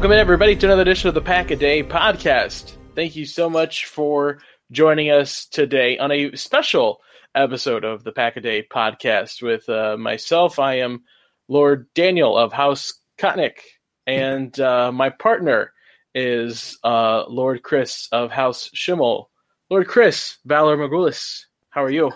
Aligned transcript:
Welcome 0.00 0.12
in, 0.12 0.18
everybody, 0.18 0.56
to 0.56 0.66
another 0.66 0.80
edition 0.80 1.08
of 1.08 1.14
the 1.14 1.20
Pack 1.20 1.50
a 1.50 1.56
Day 1.56 1.82
podcast. 1.82 2.72
Thank 2.94 3.16
you 3.16 3.26
so 3.26 3.50
much 3.50 3.84
for 3.84 4.38
joining 4.72 5.10
us 5.10 5.44
today 5.44 5.98
on 5.98 6.10
a 6.10 6.34
special 6.36 7.02
episode 7.34 7.84
of 7.84 8.02
the 8.02 8.10
Pack 8.10 8.38
a 8.38 8.40
Day 8.40 8.62
podcast 8.62 9.42
with 9.42 9.68
uh, 9.68 9.98
myself. 9.98 10.58
I 10.58 10.76
am 10.76 11.04
Lord 11.48 11.86
Daniel 11.92 12.34
of 12.34 12.50
House 12.50 12.94
Kotnick, 13.18 13.58
and 14.06 14.58
uh, 14.58 14.90
my 14.90 15.10
partner 15.10 15.74
is 16.14 16.78
uh, 16.82 17.24
Lord 17.28 17.62
Kris 17.62 18.08
of 18.10 18.30
House 18.30 18.70
Schimmel. 18.72 19.28
Lord 19.68 19.86
Kris, 19.86 20.38
Valar 20.48 20.78
Morghulis, 20.78 21.44
how 21.68 21.84
are 21.84 21.90
you? 21.90 22.10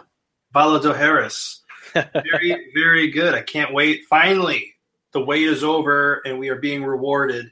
Valar 0.55 0.81
Dohaeris. 0.81 1.59
Very, 1.93 2.71
very 2.75 3.11
good. 3.11 3.35
I 3.35 3.43
can't 3.43 3.75
wait. 3.75 4.07
Finally, 4.09 4.73
the 5.13 5.21
wait 5.21 5.47
is 5.47 5.63
over, 5.63 6.23
and 6.25 6.39
we 6.39 6.49
are 6.49 6.57
being 6.59 6.83
rewarded 6.83 7.51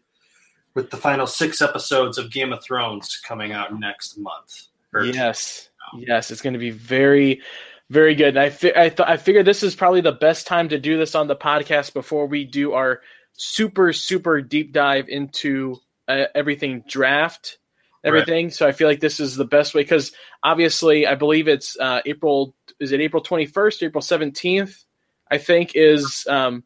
with 0.75 0.91
the 0.91 0.97
final 0.97 1.27
six 1.27 1.61
episodes 1.61 2.19
of 2.19 2.31
Game 2.31 2.53
of 2.53 2.63
Thrones 2.63 3.21
coming 3.25 3.53
out 3.53 3.79
next 3.79 4.19
month. 4.19 4.69
Yes, 4.95 5.71
yes, 5.97 6.31
it's 6.31 6.43
going 6.43 6.53
to 6.53 6.59
be 6.59 6.71
very, 6.71 7.43
very 7.89 8.15
good. 8.15 8.37
And 8.37 8.39
I 8.39 8.51
fi- 8.51 8.75
I, 8.77 8.89
th- 8.89 9.09
I 9.09 9.17
figured 9.17 9.47
this 9.47 9.63
is 9.63 9.75
probably 9.75 10.01
the 10.03 10.13
best 10.13 10.47
time 10.47 10.69
to 10.71 10.79
do 10.79 10.99
this 10.99 11.15
on 11.15 11.29
the 11.29 11.37
podcast 11.37 11.95
before 11.95 12.27
we 12.27 12.45
do 12.45 12.73
our 12.73 13.01
super 13.33 13.93
super 13.93 14.43
deep 14.43 14.73
dive 14.73 15.09
into 15.09 15.77
uh, 16.09 16.25
everything 16.35 16.85
draft, 16.87 17.59
everything. 18.05 18.51
So 18.51 18.67
I 18.67 18.73
feel 18.73 18.89
like 18.89 19.01
this 19.01 19.21
is 19.21 19.37
the 19.37 19.47
best 19.47 19.75
way 19.75 19.83
because 19.83 20.13
obviously 20.43 21.07
I 21.07 21.15
believe 21.15 21.49
it's 21.49 21.77
uh, 21.79 22.01
April. 22.05 22.55
Is 22.79 22.93
it 22.93 23.01
April 23.01 23.23
twenty 23.23 23.47
first, 23.47 23.83
April 23.83 24.03
seventeenth? 24.03 24.85
I 25.31 25.39
think 25.39 25.73
is 25.75 26.27
um 26.29 26.65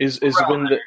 is 0.00 0.18
is 0.18 0.36
when 0.48 0.64
the 0.64 0.78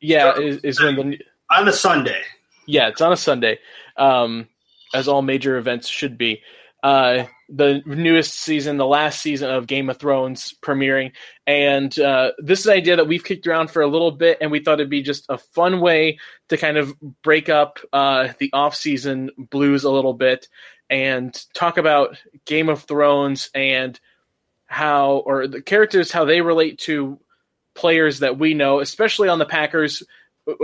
yeah 0.00 0.38
is, 0.38 0.58
is 0.64 0.80
when 0.80 0.96
the 0.96 1.18
on 1.56 1.68
a 1.68 1.72
Sunday. 1.72 2.20
yeah, 2.66 2.88
it's 2.88 3.00
on 3.00 3.12
a 3.12 3.16
Sunday, 3.16 3.58
um, 3.96 4.48
as 4.92 5.08
all 5.08 5.22
major 5.22 5.56
events 5.56 5.88
should 5.88 6.18
be. 6.18 6.42
Uh, 6.82 7.24
the 7.48 7.82
newest 7.86 8.34
season, 8.34 8.76
the 8.76 8.86
last 8.86 9.20
season 9.22 9.50
of 9.50 9.66
Game 9.66 9.88
of 9.88 9.98
Thrones 9.98 10.54
premiering, 10.62 11.12
and 11.46 11.98
uh, 11.98 12.32
this 12.38 12.60
is 12.60 12.66
an 12.66 12.74
idea 12.74 12.96
that 12.96 13.08
we've 13.08 13.24
kicked 13.24 13.46
around 13.46 13.70
for 13.70 13.80
a 13.82 13.86
little 13.88 14.10
bit, 14.10 14.38
and 14.40 14.50
we 14.50 14.60
thought 14.60 14.80
it'd 14.80 14.90
be 14.90 15.02
just 15.02 15.24
a 15.28 15.38
fun 15.38 15.80
way 15.80 16.18
to 16.48 16.56
kind 16.56 16.76
of 16.76 16.94
break 17.22 17.48
up 17.48 17.78
uh, 17.92 18.28
the 18.38 18.50
off-season 18.52 19.30
blues 19.38 19.84
a 19.84 19.90
little 19.90 20.12
bit 20.12 20.48
and 20.90 21.34
talk 21.54 21.78
about 21.78 22.18
Game 22.44 22.68
of 22.68 22.82
Thrones 22.82 23.48
and 23.54 23.98
how, 24.66 25.22
or 25.24 25.46
the 25.46 25.62
characters, 25.62 26.12
how 26.12 26.24
they 26.26 26.42
relate 26.42 26.78
to 26.80 27.18
players 27.74 28.18
that 28.18 28.38
we 28.38 28.52
know, 28.54 28.80
especially 28.80 29.28
on 29.28 29.38
the 29.38 29.46
Packers. 29.46 30.02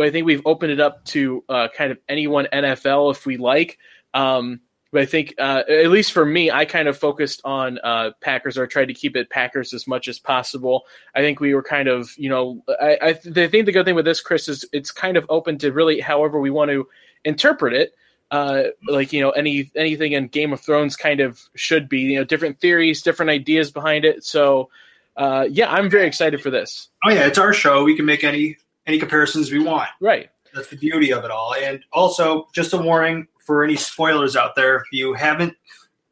I 0.01 0.11
think 0.11 0.27
we've 0.27 0.43
opened 0.45 0.73
it 0.73 0.81
up 0.81 1.05
to 1.07 1.45
uh, 1.49 1.69
kind 1.77 1.93
of 1.93 1.99
anyone 2.09 2.47
NFL 2.53 3.13
if 3.13 3.27
we 3.27 3.37
like. 3.37 3.79
Um, 4.15 4.61
but 4.93 5.03
I 5.03 5.07
think, 5.07 5.35
uh, 5.39 5.63
at 5.69 5.89
least 5.89 6.13
for 6.13 6.27
me, 6.27 6.51
I 6.51 6.65
kind 6.65 6.89
of 6.89 6.99
focused 6.99 7.41
on 7.45 7.79
uh, 7.83 8.11
Packers 8.21 8.59
or 8.59 8.67
tried 8.67 8.87
to 8.87 8.95
keep 8.95 9.17
it 9.17 9.31
Packers 9.31 9.73
as 9.73 9.87
much 9.87 10.09
as 10.09 10.19
possible. 10.19 10.85
I 11.15 11.21
think 11.21 11.39
we 11.39 11.55
were 11.55 11.63
kind 11.63 11.89
of, 11.89 12.11
you 12.17 12.29
know, 12.29 12.65
I, 12.69 12.99
I, 13.01 13.13
th- 13.13 13.39
I 13.39 13.47
think 13.49 13.67
the 13.67 13.73
good 13.73 13.85
thing 13.85 13.95
with 13.95 14.05
this, 14.05 14.21
Kris, 14.21 14.49
is 14.49 14.65
it's 14.73 14.91
kind 14.91 15.17
of 15.17 15.27
open 15.29 15.59
to 15.59 15.73
really 15.73 16.01
however 16.01 16.41
we 16.41 16.51
want 16.51 16.73
to 16.73 16.89
interpret 17.25 17.73
it. 17.73 17.95
Uh, 18.33 18.65
like 18.87 19.13
you 19.13 19.21
know, 19.21 19.31
any 19.31 19.73
anything 19.75 20.13
in 20.13 20.29
Game 20.29 20.53
of 20.53 20.61
Thrones 20.61 20.95
kind 20.95 21.19
of 21.19 21.41
should 21.57 21.89
be, 21.89 21.99
you 21.99 22.19
know, 22.19 22.25
different 22.25 22.61
theories, 22.61 23.03
different 23.03 23.31
ideas 23.31 23.73
behind 23.73 24.05
it. 24.05 24.23
So, 24.23 24.71
uh, 25.17 25.49
yeah, 25.51 25.69
I'm 25.69 25.91
very 25.91 26.07
excited 26.07 26.41
for 26.41 26.49
this. 26.49 26.89
Oh 27.05 27.11
yeah, 27.11 27.27
it's 27.27 27.39
our 27.39 27.53
show. 27.53 27.83
We 27.83 27.97
can 27.97 28.05
make 28.05 28.23
any 28.23 28.57
any 28.87 28.99
comparisons 28.99 29.51
we 29.51 29.61
want. 29.61 29.89
Right. 30.01 30.31
That's 30.55 30.69
the 30.69 30.77
beauty 30.77 31.13
of 31.13 31.25
it 31.25 31.31
all. 31.31 31.55
And 31.55 31.85
also, 31.93 32.49
just 32.53 32.73
a 32.73 32.79
warning 32.79 33.29
for 33.39 33.63
any 33.65 33.77
spoilers 33.77 34.37
out 34.37 34.55
there: 34.57 34.77
if 34.77 34.85
you 34.93 35.15
haven't 35.15 35.55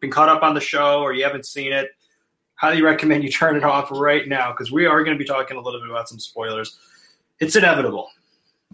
been 0.00 0.10
caught 0.10 0.28
up 0.28 0.42
on 0.42 0.54
the 0.54 0.60
show 0.60 1.00
or 1.00 1.12
you 1.12 1.24
haven't 1.24 1.46
seen 1.46 1.72
it, 1.72 1.90
highly 2.54 2.82
recommend 2.82 3.24
you 3.24 3.30
turn 3.30 3.56
it 3.56 3.64
off 3.64 3.90
right 3.90 4.28
now 4.28 4.52
because 4.52 4.70
we 4.70 4.86
are 4.86 5.02
going 5.02 5.16
to 5.16 5.18
be 5.18 5.24
talking 5.24 5.56
a 5.56 5.60
little 5.60 5.80
bit 5.80 5.90
about 5.90 6.08
some 6.08 6.18
spoilers. 6.18 6.78
It's 7.40 7.56
inevitable. 7.56 8.08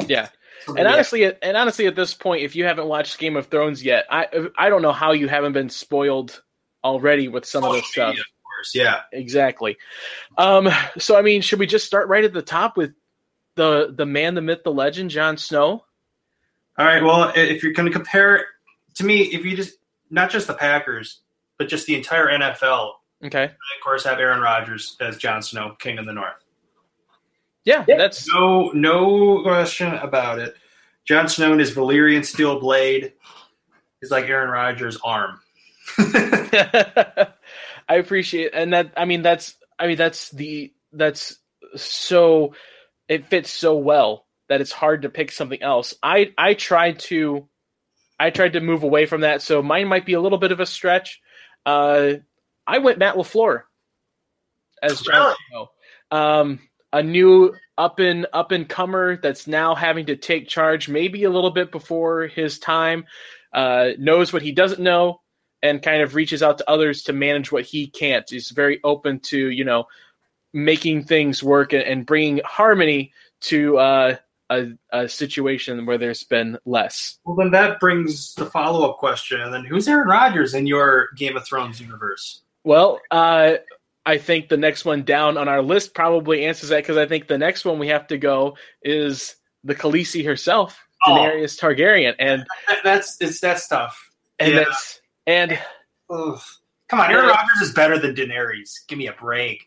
Yeah. 0.07 0.29
And 0.67 0.87
honestly, 0.89 1.25
and 1.25 1.57
honestly, 1.57 1.87
at 1.87 1.95
this 1.95 2.15
point, 2.15 2.43
if 2.43 2.57
you 2.57 2.65
haven't 2.65 2.87
watched 2.87 3.19
Game 3.19 3.37
of 3.37 3.47
Thrones 3.49 3.85
yet, 3.85 4.07
I 4.11 4.27
I 4.57 4.71
don't 4.71 4.83
know 4.83 4.93
how 4.93 5.13
you 5.13 5.29
haven't 5.29 5.53
been 5.53 5.69
spoiled 5.69 6.43
already 6.83 7.29
with 7.29 7.45
some 7.45 7.65
of 7.65 7.75
this 7.75 7.87
stuff. 7.87 8.09
media, 8.09 8.23
of 8.23 8.27
course, 8.43 8.75
yeah. 8.75 9.01
Exactly. 9.13 9.77
Um, 10.39 10.71
so 10.99 11.19
I 11.19 11.23
mean, 11.23 11.43
should 11.43 11.59
we 11.59 11.67
just 11.67 11.87
start 11.87 12.09
right 12.09 12.25
at 12.25 12.33
the 12.33 12.43
top 12.43 12.77
with 12.77 12.95
the 13.57 13.93
the 13.97 14.07
man, 14.07 14.35
the 14.35 14.43
myth, 14.43 14.65
the 14.65 14.73
legend, 14.73 15.11
Jon 15.11 15.37
Snow? 15.37 15.85
All 16.77 16.87
right. 16.87 17.03
Well, 17.03 17.33
if 17.35 17.63
you're 17.63 17.73
going 17.73 17.87
to 17.87 17.93
compare, 17.93 18.45
to 18.95 19.05
me, 19.05 19.23
if 19.23 19.45
you 19.45 19.57
just 19.57 19.75
not 20.11 20.31
just 20.31 20.47
the 20.47 20.55
Packers, 20.55 21.21
but 21.59 21.69
just 21.69 21.87
the 21.87 21.95
entire 21.95 22.27
NFL, 22.29 22.93
Okay. 23.25 23.43
I, 23.43 23.45
of 23.45 23.83
course, 23.83 24.05
have 24.05 24.19
Aaron 24.19 24.41
Rodgers 24.41 24.97
as 25.01 25.17
Jon 25.17 25.43
Snow, 25.43 25.77
King 25.79 25.99
of 25.99 26.05
the 26.05 26.13
North. 26.13 26.35
Yeah, 27.65 27.85
that's 27.87 28.31
No, 28.33 28.71
no 28.75 29.43
question 29.43 29.95
about 29.95 30.39
it. 30.39 30.55
Jon 31.07 31.29
Snow 31.29 31.53
and 31.53 31.61
his 31.61 31.75
Valyrian 31.75 32.25
steel 32.25 32.61
blade 32.61 33.15
is 34.03 34.11
like 34.11 34.27
Aaron 34.27 34.51
Rodgers' 34.51 34.99
arm. 35.03 35.41
I 35.99 37.97
appreciate 37.97 38.53
and 38.55 38.73
that 38.73 38.93
I 38.97 39.05
mean 39.05 39.23
that's 39.23 39.55
I 39.79 39.87
mean 39.87 39.97
that's 39.97 40.31
the 40.31 40.73
that's 40.93 41.39
so 41.77 42.55
it 43.09 43.27
fits 43.27 43.51
so 43.51 43.77
well 43.77 44.27
that 44.49 44.61
it's 44.61 44.73
hard 44.73 45.03
to 45.03 45.09
pick 45.09 45.33
something 45.33 45.63
else. 45.63 45.95
I 46.03 46.33
I 46.37 46.55
tried 46.55 47.01
to 47.01 47.49
I 48.19 48.31
tried 48.31 48.55
to 48.55 48.61
move 48.61 48.83
away 48.83 49.07
from 49.07 49.23
that, 49.23 49.43
so 49.43 49.63
mine 49.63 49.89
might 49.89 50.07
be 50.07 50.15
a 50.15 50.21
little 50.21 50.39
bit 50.39 50.53
of 50.53 50.61
a 50.61 50.67
stretch. 50.67 51.21
Uh, 51.67 52.15
I 52.67 52.79
went 52.79 52.99
Matt 52.99 53.17
Lafleur 53.17 53.63
as 54.83 55.07
Really? 55.07 55.35
Snow. 55.51 55.71
Um, 56.11 56.61
a 56.93 57.03
new 57.03 57.55
up 57.77 57.99
and 57.99 58.27
up 58.33 58.53
and 58.53 58.69
comer 58.69 59.17
that's 59.17 59.47
now 59.47 59.75
having 59.75 60.07
to 60.07 60.17
take 60.17 60.49
charge, 60.49 60.89
maybe 60.89 61.25
a 61.25 61.31
little 61.31 61.51
bit 61.51 61.73
before 61.73 62.27
his 62.27 62.59
time. 62.59 63.05
Uh, 63.53 63.91
knows 63.99 64.33
what 64.33 64.43
he 64.43 64.53
doesn't 64.53 64.81
know, 64.81 65.21
and 65.63 65.83
kind 65.83 66.03
of 66.03 66.15
reaches 66.15 66.43
out 66.43 66.59
to 66.59 66.71
others 66.71 67.05
to 67.05 67.13
manage 67.13 67.51
what 67.51 67.65
he 67.65 67.89
can't. 67.89 68.29
He's 68.29 68.51
very 68.51 68.81
open 68.85 69.21
to 69.21 69.39
you 69.39 69.65
know 69.65 69.87
making 70.55 71.05
things 71.05 71.43
work 71.43 71.73
and, 71.75 72.07
bringing 72.07 72.41
harmony 72.45 73.13
to 73.43 73.77
uh, 73.77 74.17
a, 74.51 74.69
a 74.93 75.09
situation 75.09 75.85
where 75.85 75.99
there's 75.99 76.23
been 76.23 76.57
less. 76.65 77.19
Well, 77.25 77.37
then 77.37 77.51
that 77.51 77.81
brings 77.81 78.35
the 78.35 78.47
follow 78.47 78.89
up 78.89 78.99
question. 78.99 79.41
And 79.41 79.53
then 79.53 79.65
who's 79.65 79.87
Aaron 79.89 80.09
Rodgers 80.09 80.55
in 80.55 80.67
your 80.67 81.09
Game 81.17 81.37
of 81.37 81.45
Thrones 81.45 81.81
universe? 81.81 82.41
Well, 82.63 83.01
uh, 83.11 83.55
I 84.07 84.19
think 84.19 84.49
the 84.49 84.57
next 84.57 84.85
one 84.85 85.03
down 85.03 85.37
on 85.37 85.49
our 85.49 85.61
list 85.61 85.93
probably 85.95 86.45
answers 86.47 86.69
that 86.71 86.83
because 86.83 86.97
I 86.97 87.07
think 87.07 87.27
the 87.27 87.37
next 87.39 87.65
one 87.65 87.79
we 87.79 87.89
have 87.89 88.07
to 88.07 88.17
go 88.19 88.57
is 88.83 89.35
the 89.65 89.75
Khaleesi 89.75 90.25
herself, 90.25 90.79
Oh. 91.07 91.11
Daenerys 91.17 91.59
Targaryen, 91.61 92.15
and 92.19 92.47
that's 92.85 93.17
it's 93.21 93.41
that's 93.41 93.69
tough. 93.69 94.11
and 94.39 94.53
Yeah. 94.55 94.59
that's 94.65 95.01
and 95.27 95.59
Ugh. 96.09 96.41
Come 96.89 97.01
on, 97.01 97.11
Aaron 97.11 97.29
Rodgers 97.29 97.61
is 97.69 97.73
better 97.73 97.99
than 97.99 98.15
Daenerys. 98.15 98.87
Give 98.89 98.99
me 98.99 99.09
a 99.09 99.13
break. 99.15 99.65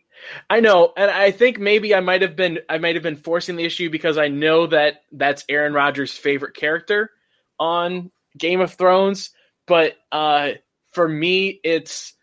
I 0.50 0.60
know, 0.60 0.94
and 0.96 1.10
I 1.10 1.32
think 1.32 1.60
maybe 1.60 1.94
I 1.94 2.00
might 2.00 2.22
have 2.22 2.36
been 2.36 2.60
I 2.70 2.78
might 2.78 2.96
have 2.96 3.04
been 3.04 3.16
forcing 3.16 3.56
the 3.56 3.66
issue 3.66 3.90
because 3.90 4.18
I 4.18 4.28
know 4.28 4.68
that 4.68 5.04
that's 5.12 5.46
Aaron 5.50 5.74
Rodgers' 5.74 6.18
favorite 6.18 6.56
character 6.56 7.12
on 7.60 8.12
Game 8.38 8.62
of 8.62 8.74
Thrones, 8.74 9.32
but 9.66 9.96
uh, 10.12 10.52
for 10.92 11.08
me, 11.08 11.60
it's 11.64 12.14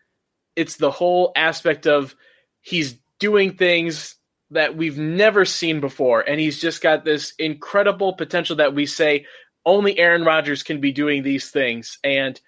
it's 0.55 0.77
the 0.77 0.91
whole 0.91 1.31
aspect 1.35 1.87
of 1.87 2.15
he's 2.61 2.95
doing 3.19 3.55
things 3.55 4.15
that 4.51 4.75
we've 4.75 4.97
never 4.97 5.45
seen 5.45 5.79
before, 5.79 6.21
and 6.21 6.39
he's 6.39 6.59
just 6.59 6.81
got 6.81 7.05
this 7.05 7.33
incredible 7.39 8.13
potential 8.13 8.57
that 8.57 8.75
we 8.75 8.85
say 8.85 9.25
only 9.65 9.97
Aaron 9.97 10.23
Rodgers 10.23 10.63
can 10.63 10.79
be 10.79 10.91
doing 10.91 11.23
these 11.23 11.49
things, 11.49 11.97
and 12.03 12.39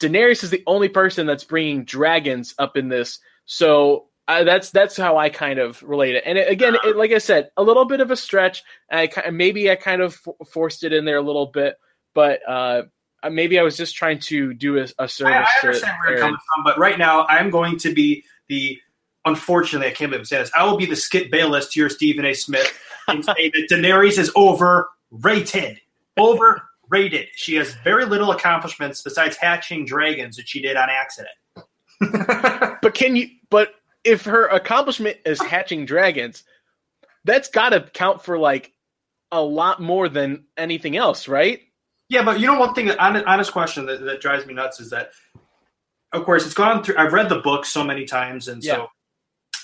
Daenerys 0.00 0.44
is 0.44 0.50
the 0.50 0.62
only 0.66 0.88
person 0.88 1.26
that's 1.26 1.44
bringing 1.44 1.84
dragons 1.84 2.54
up 2.58 2.76
in 2.76 2.88
this. 2.88 3.18
So 3.46 4.08
uh, 4.28 4.44
that's 4.44 4.70
that's 4.70 4.96
how 4.96 5.16
I 5.16 5.28
kind 5.28 5.58
of 5.58 5.82
relate 5.82 6.16
it. 6.16 6.24
And 6.26 6.36
it, 6.36 6.50
again, 6.50 6.76
it, 6.84 6.96
like 6.96 7.12
I 7.12 7.18
said, 7.18 7.50
a 7.56 7.62
little 7.62 7.84
bit 7.84 8.00
of 8.00 8.10
a 8.10 8.16
stretch. 8.16 8.64
I 8.90 9.08
maybe 9.30 9.70
I 9.70 9.76
kind 9.76 10.02
of 10.02 10.18
forced 10.50 10.84
it 10.84 10.92
in 10.92 11.04
there 11.04 11.18
a 11.18 11.22
little 11.22 11.46
bit, 11.46 11.76
but 12.14 12.40
uh, 12.48 12.82
maybe 13.30 13.58
I 13.58 13.62
was 13.62 13.76
just 13.76 13.94
trying 13.94 14.18
to 14.20 14.52
do 14.52 14.78
a, 14.78 14.86
a 14.98 15.08
service. 15.08 15.48
I, 15.62 15.66
I 15.66 15.66
understand 15.68 15.96
where 16.00 16.10
you're 16.12 16.20
coming 16.20 16.38
from, 16.54 16.64
but 16.64 16.78
right 16.78 16.98
now 16.98 17.26
I'm 17.26 17.50
going 17.50 17.78
to 17.78 17.92
be 17.92 18.24
the. 18.48 18.78
Unfortunately, 19.24 19.88
I 19.88 19.90
can't 19.90 20.12
believe 20.12 20.20
I'm 20.20 20.24
saying 20.24 20.42
this. 20.44 20.52
I 20.56 20.64
will 20.64 20.76
be 20.76 20.86
the 20.86 20.94
Skip 20.94 21.32
Bayless 21.32 21.66
to 21.72 21.80
your 21.80 21.88
Stephen 21.88 22.24
A. 22.24 22.32
Smith 22.32 22.72
and 23.08 23.24
say 23.24 23.50
that 23.50 23.66
Daenerys 23.68 24.18
is 24.18 24.30
overrated. 24.36 25.80
Overrated. 26.16 27.26
She 27.34 27.56
has 27.56 27.74
very 27.82 28.04
little 28.04 28.30
accomplishments 28.30 29.02
besides 29.02 29.36
hatching 29.36 29.84
dragons 29.84 30.36
that 30.36 30.48
she 30.48 30.62
did 30.62 30.76
on 30.76 30.88
accident. 30.90 31.34
but 32.80 32.94
can 32.94 33.16
you? 33.16 33.28
But 33.50 33.70
if 34.06 34.24
her 34.24 34.46
accomplishment 34.46 35.18
is 35.26 35.42
hatching 35.42 35.84
dragons, 35.84 36.44
that's 37.24 37.48
got 37.48 37.70
to 37.70 37.80
count 37.80 38.22
for 38.22 38.38
like 38.38 38.72
a 39.32 39.42
lot 39.42 39.80
more 39.80 40.08
than 40.08 40.44
anything 40.56 40.96
else, 40.96 41.28
right? 41.28 41.60
Yeah, 42.08 42.22
but 42.22 42.38
you 42.38 42.46
know 42.46 42.58
one 42.58 42.72
thing, 42.72 42.88
honest 42.90 43.52
question 43.52 43.86
that, 43.86 44.00
that 44.04 44.20
drives 44.20 44.46
me 44.46 44.54
nuts 44.54 44.78
is 44.78 44.90
that, 44.90 45.10
of 46.12 46.24
course, 46.24 46.44
it's 46.44 46.54
gone 46.54 46.84
through. 46.84 46.96
I've 46.96 47.12
read 47.12 47.28
the 47.28 47.40
book 47.40 47.64
so 47.66 47.82
many 47.82 48.04
times, 48.04 48.46
and 48.46 48.62
so 48.62 48.70
yeah. 48.72 48.86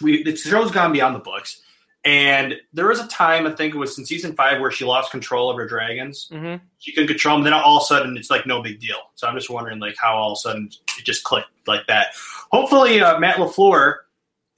we 0.02 0.24
the 0.24 0.34
show's 0.34 0.72
gone 0.72 0.92
beyond 0.92 1.14
the 1.14 1.20
books. 1.20 1.62
And 2.04 2.56
there 2.72 2.88
was 2.88 2.98
a 2.98 3.06
time, 3.06 3.46
I 3.46 3.52
think 3.52 3.76
it 3.76 3.78
was 3.78 3.96
in 3.96 4.04
season 4.04 4.34
five, 4.34 4.60
where 4.60 4.72
she 4.72 4.84
lost 4.84 5.12
control 5.12 5.50
of 5.50 5.56
her 5.56 5.68
dragons. 5.68 6.28
Mm-hmm. 6.32 6.64
She 6.78 6.92
couldn't 6.92 7.06
control 7.06 7.36
them. 7.36 7.44
Then 7.44 7.52
all 7.52 7.76
of 7.76 7.82
a 7.84 7.86
sudden, 7.86 8.16
it's 8.16 8.28
like 8.28 8.44
no 8.44 8.60
big 8.60 8.80
deal. 8.80 8.98
So 9.14 9.28
I'm 9.28 9.36
just 9.36 9.48
wondering, 9.48 9.78
like, 9.78 9.94
how 9.96 10.16
all 10.16 10.32
of 10.32 10.36
a 10.36 10.40
sudden 10.40 10.68
it 10.98 11.04
just 11.04 11.22
clicked 11.22 11.46
like 11.68 11.86
that. 11.86 12.08
Hopefully, 12.50 13.00
uh, 13.00 13.20
Matt 13.20 13.36
LaFleur 13.36 13.98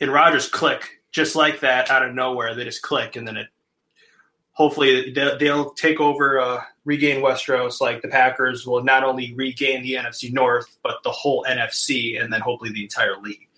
and 0.05 0.13
Rodgers 0.13 0.49
click 0.49 1.01
just 1.11 1.35
like 1.35 1.61
that 1.61 1.91
out 1.91 2.05
of 2.05 2.15
nowhere. 2.15 2.55
They 2.55 2.65
just 2.65 2.83
click, 2.83 3.17
and 3.17 3.27
then 3.27 3.37
it. 3.37 3.49
Hopefully, 4.53 5.11
they'll, 5.11 5.37
they'll 5.37 5.71
take 5.73 5.99
over, 5.99 6.39
uh, 6.39 6.63
regain 6.85 7.21
Westeros. 7.21 7.81
Like 7.81 8.03
the 8.03 8.09
Packers 8.09 8.65
will 8.65 8.85
not 8.85 9.03
only 9.03 9.35
regain 9.35 9.83
the 9.83 9.95
NFC 9.95 10.33
North, 10.33 10.79
but 10.85 11.03
the 11.03 11.11
whole 11.11 11.45
NFC, 11.49 12.23
and 12.23 12.33
then 12.33 12.41
hopefully 12.41 12.71
the 12.71 12.85
entire 12.85 13.17
league. 13.21 13.49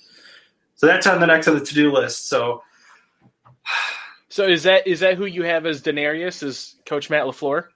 So 0.76 0.86
that's 0.86 1.06
on 1.06 1.20
the 1.20 1.26
next 1.26 1.48
on 1.48 1.58
the 1.58 1.64
to 1.64 1.74
do 1.74 1.92
list. 1.92 2.28
So 2.28 2.62
so 4.28 4.46
is 4.46 4.64
that 4.64 4.86
is 4.86 5.00
that 5.00 5.16
who 5.16 5.26
you 5.26 5.42
have 5.42 5.66
as 5.66 5.82
Daenerys? 5.82 6.42
Is 6.42 6.74
Coach 6.84 7.10
Matt 7.10 7.24
Lafleur? 7.24 7.68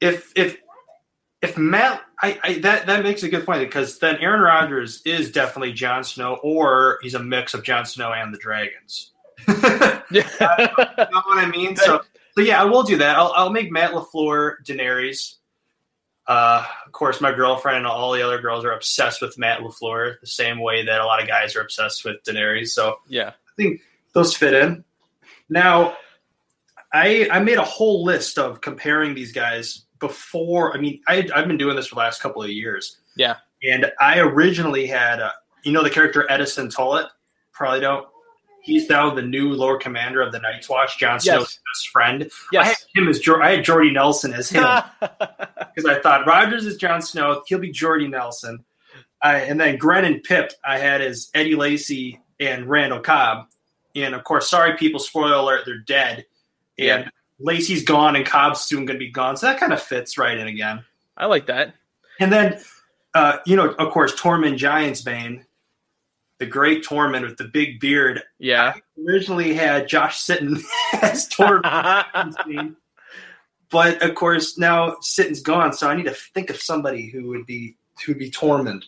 If 0.00 0.32
if 0.34 0.58
if 1.44 1.58
Matt, 1.58 2.02
I, 2.20 2.38
I, 2.42 2.58
that 2.60 2.86
that 2.86 3.02
makes 3.02 3.22
a 3.22 3.28
good 3.28 3.44
point 3.44 3.60
because 3.60 3.98
then 3.98 4.16
Aaron 4.16 4.40
Rodgers 4.40 5.02
is 5.04 5.30
definitely 5.30 5.72
Jon 5.72 6.02
Snow, 6.02 6.38
or 6.42 6.98
he's 7.02 7.14
a 7.14 7.22
mix 7.22 7.52
of 7.52 7.62
Jon 7.62 7.84
Snow 7.84 8.12
and 8.12 8.32
the 8.32 8.38
dragons. 8.38 9.12
yeah, 9.48 10.00
you 10.10 10.20
know 10.20 11.22
what 11.26 11.38
I 11.38 11.48
mean. 11.50 11.76
So, 11.76 12.00
so 12.34 12.40
yeah, 12.40 12.60
I 12.60 12.64
will 12.64 12.82
do 12.82 12.96
that. 12.96 13.16
I'll, 13.16 13.32
I'll 13.36 13.50
make 13.50 13.70
Matt 13.70 13.92
Lafleur 13.92 14.54
Daenerys. 14.64 15.34
Uh, 16.26 16.64
of 16.86 16.92
course, 16.92 17.20
my 17.20 17.32
girlfriend 17.32 17.78
and 17.78 17.86
all 17.86 18.12
the 18.12 18.22
other 18.22 18.40
girls 18.40 18.64
are 18.64 18.72
obsessed 18.72 19.20
with 19.20 19.36
Matt 19.36 19.60
Lafleur 19.60 20.18
the 20.20 20.26
same 20.26 20.58
way 20.60 20.86
that 20.86 21.00
a 21.00 21.04
lot 21.04 21.20
of 21.20 21.28
guys 21.28 21.54
are 21.54 21.60
obsessed 21.60 22.06
with 22.06 22.22
Daenerys. 22.24 22.68
So 22.68 22.96
yeah, 23.06 23.28
I 23.28 23.52
think 23.56 23.82
those 24.14 24.34
fit 24.34 24.54
in. 24.54 24.84
Now, 25.50 25.98
I 26.90 27.28
I 27.30 27.40
made 27.40 27.58
a 27.58 27.64
whole 27.64 28.02
list 28.02 28.38
of 28.38 28.62
comparing 28.62 29.14
these 29.14 29.32
guys 29.32 29.84
before. 30.06 30.76
I 30.76 30.80
mean, 30.80 31.00
I, 31.08 31.28
I've 31.34 31.46
been 31.46 31.58
doing 31.58 31.76
this 31.76 31.86
for 31.86 31.94
the 31.94 32.00
last 32.00 32.20
couple 32.20 32.42
of 32.42 32.50
years. 32.50 32.98
Yeah, 33.16 33.36
and 33.62 33.90
I 34.00 34.18
originally 34.18 34.86
had, 34.86 35.20
uh, 35.20 35.30
you 35.62 35.72
know, 35.72 35.82
the 35.82 35.90
character 35.90 36.30
Eddison 36.30 36.68
Tollett. 36.68 37.08
Probably 37.52 37.80
don't. 37.80 38.06
He's 38.62 38.88
now 38.88 39.14
the 39.14 39.22
new 39.22 39.50
Lord 39.50 39.82
Commander 39.82 40.22
of 40.22 40.32
the 40.32 40.38
Night's 40.38 40.70
Watch, 40.70 40.98
Jon 40.98 41.20
Snow's 41.20 41.40
yes. 41.40 41.58
best 41.74 41.88
friend. 41.92 42.30
Yes. 42.50 42.64
I 42.64 42.68
had 42.68 42.76
him 42.94 43.08
as 43.08 43.20
I 43.28 43.50
had 43.56 43.64
Jordy 43.64 43.90
Nelson 43.90 44.32
as 44.32 44.48
him 44.48 44.64
because 45.00 45.84
I 45.86 46.00
thought 46.00 46.26
Rodgers 46.26 46.64
is 46.64 46.78
Jon 46.78 47.02
Snow. 47.02 47.42
He'll 47.46 47.58
be 47.58 47.70
Jordy 47.70 48.08
Nelson. 48.08 48.64
Uh, 49.22 49.40
and 49.46 49.60
then 49.60 49.76
Grenn 49.76 50.06
and 50.06 50.26
Pyp 50.26 50.50
I 50.64 50.78
had 50.78 51.02
as 51.02 51.30
Eddie 51.34 51.56
Lacy 51.56 52.20
and 52.40 52.66
Randall 52.66 53.00
Cobb. 53.00 53.48
And 53.94 54.14
of 54.14 54.24
course, 54.24 54.48
sorry 54.48 54.76
people, 54.76 54.98
spoiler 54.98 55.34
alert, 55.34 55.64
they're 55.66 55.78
dead. 55.78 56.24
And 56.78 57.04
yeah. 57.04 57.08
Lacy's 57.38 57.84
gone 57.84 58.16
and 58.16 58.26
Cobb's 58.26 58.60
soon 58.60 58.84
going 58.84 58.98
to 58.98 59.04
be 59.04 59.10
gone. 59.10 59.36
So 59.36 59.46
that 59.46 59.58
kind 59.58 59.72
of 59.72 59.82
fits 59.82 60.18
right 60.18 60.36
in 60.36 60.46
again. 60.46 60.84
I 61.16 61.26
like 61.26 61.46
that. 61.46 61.74
And 62.20 62.32
then, 62.32 62.60
uh, 63.14 63.38
you 63.46 63.56
know, 63.56 63.70
of 63.70 63.92
course, 63.92 64.14
Tormund 64.14 64.58
Giantsbane, 64.58 65.44
the 66.38 66.46
great 66.46 66.84
Tormund 66.84 67.22
with 67.22 67.36
the 67.36 67.44
big 67.44 67.80
beard. 67.80 68.22
Yeah. 68.38 68.74
I 68.76 68.80
originally 69.08 69.54
had 69.54 69.88
Josh 69.88 70.22
Sitton 70.22 70.62
as 71.02 71.28
Tormund. 71.28 72.76
but 73.70 74.02
of 74.02 74.14
course, 74.14 74.58
now 74.58 74.96
Sitton's 75.00 75.42
gone. 75.42 75.72
So 75.72 75.88
I 75.88 75.96
need 75.96 76.06
to 76.06 76.14
think 76.14 76.50
of 76.50 76.60
somebody 76.60 77.08
who 77.08 77.28
would 77.28 77.46
be 77.46 77.76
who 78.04 78.12
would 78.12 78.18
be 78.18 78.30
Tormund. 78.30 78.84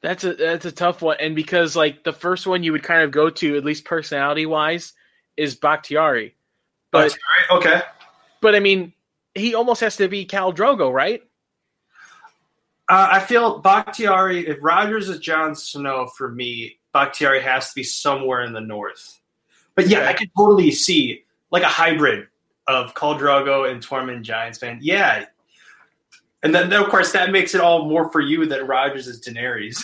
That's 0.00 0.24
a 0.24 0.34
that's 0.34 0.64
a 0.64 0.72
tough 0.72 1.02
one, 1.02 1.16
and 1.18 1.34
because 1.34 1.74
like 1.74 2.04
the 2.04 2.12
first 2.12 2.46
one 2.46 2.62
you 2.62 2.72
would 2.72 2.84
kind 2.84 3.02
of 3.02 3.10
go 3.10 3.30
to, 3.30 3.56
at 3.56 3.64
least 3.64 3.84
personality 3.84 4.46
wise, 4.46 4.92
is 5.36 5.56
Bakhtiari. 5.56 6.34
But 6.90 7.12
Bakhtiari? 7.50 7.58
okay. 7.58 7.82
But 8.40 8.54
I 8.54 8.60
mean, 8.60 8.92
he 9.34 9.54
almost 9.54 9.80
has 9.80 9.96
to 9.96 10.08
be 10.08 10.26
Khal 10.26 10.54
Drogo, 10.54 10.92
right? 10.92 11.22
Uh, 12.88 13.08
I 13.12 13.20
feel 13.20 13.60
Bakhtiari. 13.60 14.46
If 14.46 14.58
Rodgers 14.62 15.08
is 15.08 15.18
Jon 15.18 15.54
Snow 15.54 16.08
for 16.16 16.30
me, 16.30 16.78
Bakhtiari 16.94 17.42
has 17.42 17.68
to 17.68 17.74
be 17.74 17.82
somewhere 17.82 18.42
in 18.42 18.52
the 18.52 18.60
north. 18.60 19.20
But 19.74 19.88
yeah, 19.88 19.98
okay. 19.98 20.08
I 20.08 20.12
could 20.14 20.30
totally 20.36 20.70
see 20.70 21.24
like 21.50 21.62
a 21.62 21.68
hybrid 21.68 22.28
of 22.66 22.94
Khal 22.94 23.18
Drogo 23.18 23.70
and 23.70 23.82
Tormund 23.82 24.24
Giantsbane. 24.24 24.78
Yeah, 24.80 25.26
and 26.42 26.54
then, 26.54 26.72
of 26.72 26.88
course, 26.88 27.12
that 27.12 27.32
makes 27.32 27.54
it 27.54 27.60
all 27.60 27.88
more 27.88 28.10
for 28.10 28.20
you 28.20 28.46
that 28.46 28.66
Rodgers 28.66 29.08
is 29.08 29.20
Daenerys. 29.20 29.82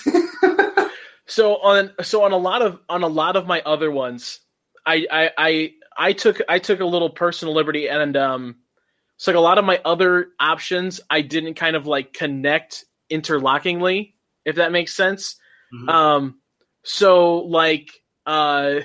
so 1.26 1.56
on, 1.56 1.92
so 2.02 2.22
on 2.22 2.32
a 2.32 2.36
lot 2.36 2.62
of 2.62 2.78
on 2.88 3.02
a 3.02 3.08
lot 3.08 3.36
of 3.36 3.46
my 3.46 3.60
other 3.62 3.90
ones, 3.90 4.38
I, 4.86 5.06
I, 5.10 5.30
I, 5.36 5.72
I 5.96 6.12
took 6.12 6.40
I 6.48 6.58
took 6.58 6.80
a 6.80 6.86
little 6.86 7.10
personal 7.10 7.54
liberty, 7.54 7.88
and 7.88 8.16
um, 8.16 8.56
so 9.16 9.30
like 9.30 9.38
a 9.38 9.40
lot 9.40 9.58
of 9.58 9.64
my 9.64 9.80
other 9.84 10.28
options, 10.40 11.00
I 11.08 11.20
didn't 11.22 11.54
kind 11.54 11.76
of 11.76 11.86
like 11.86 12.12
connect 12.12 12.84
interlockingly, 13.10 14.14
if 14.44 14.56
that 14.56 14.72
makes 14.72 14.94
sense. 14.94 15.36
Mm-hmm. 15.72 15.88
Um, 15.88 16.40
so 16.82 17.38
like, 17.38 17.90
uh, 18.26 18.80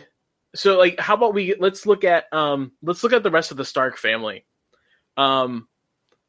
so 0.56 0.78
like, 0.78 1.00
how 1.00 1.16
about 1.16 1.34
we 1.34 1.56
let's 1.60 1.86
look 1.86 2.04
at 2.04 2.32
um, 2.34 2.72
let's 2.82 3.04
look 3.04 3.14
at 3.14 3.24
the 3.24 3.32
rest 3.32 3.52
of 3.52 3.58
the 3.58 3.66
Stark 3.66 3.98
family. 3.98 4.46
Um, 5.18 5.68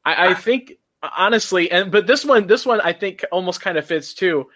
I, 0.04 0.30
I 0.30 0.34
think 0.34 0.72
honestly, 1.02 1.70
and 1.70 1.92
but 1.92 2.06
this 2.06 2.24
one, 2.24 2.46
this 2.46 2.64
one 2.64 2.80
I 2.80 2.92
think 2.92 3.24
almost 3.30 3.60
kind 3.60 3.78
of 3.78 3.86
fits 3.86 4.14
too. 4.14 4.46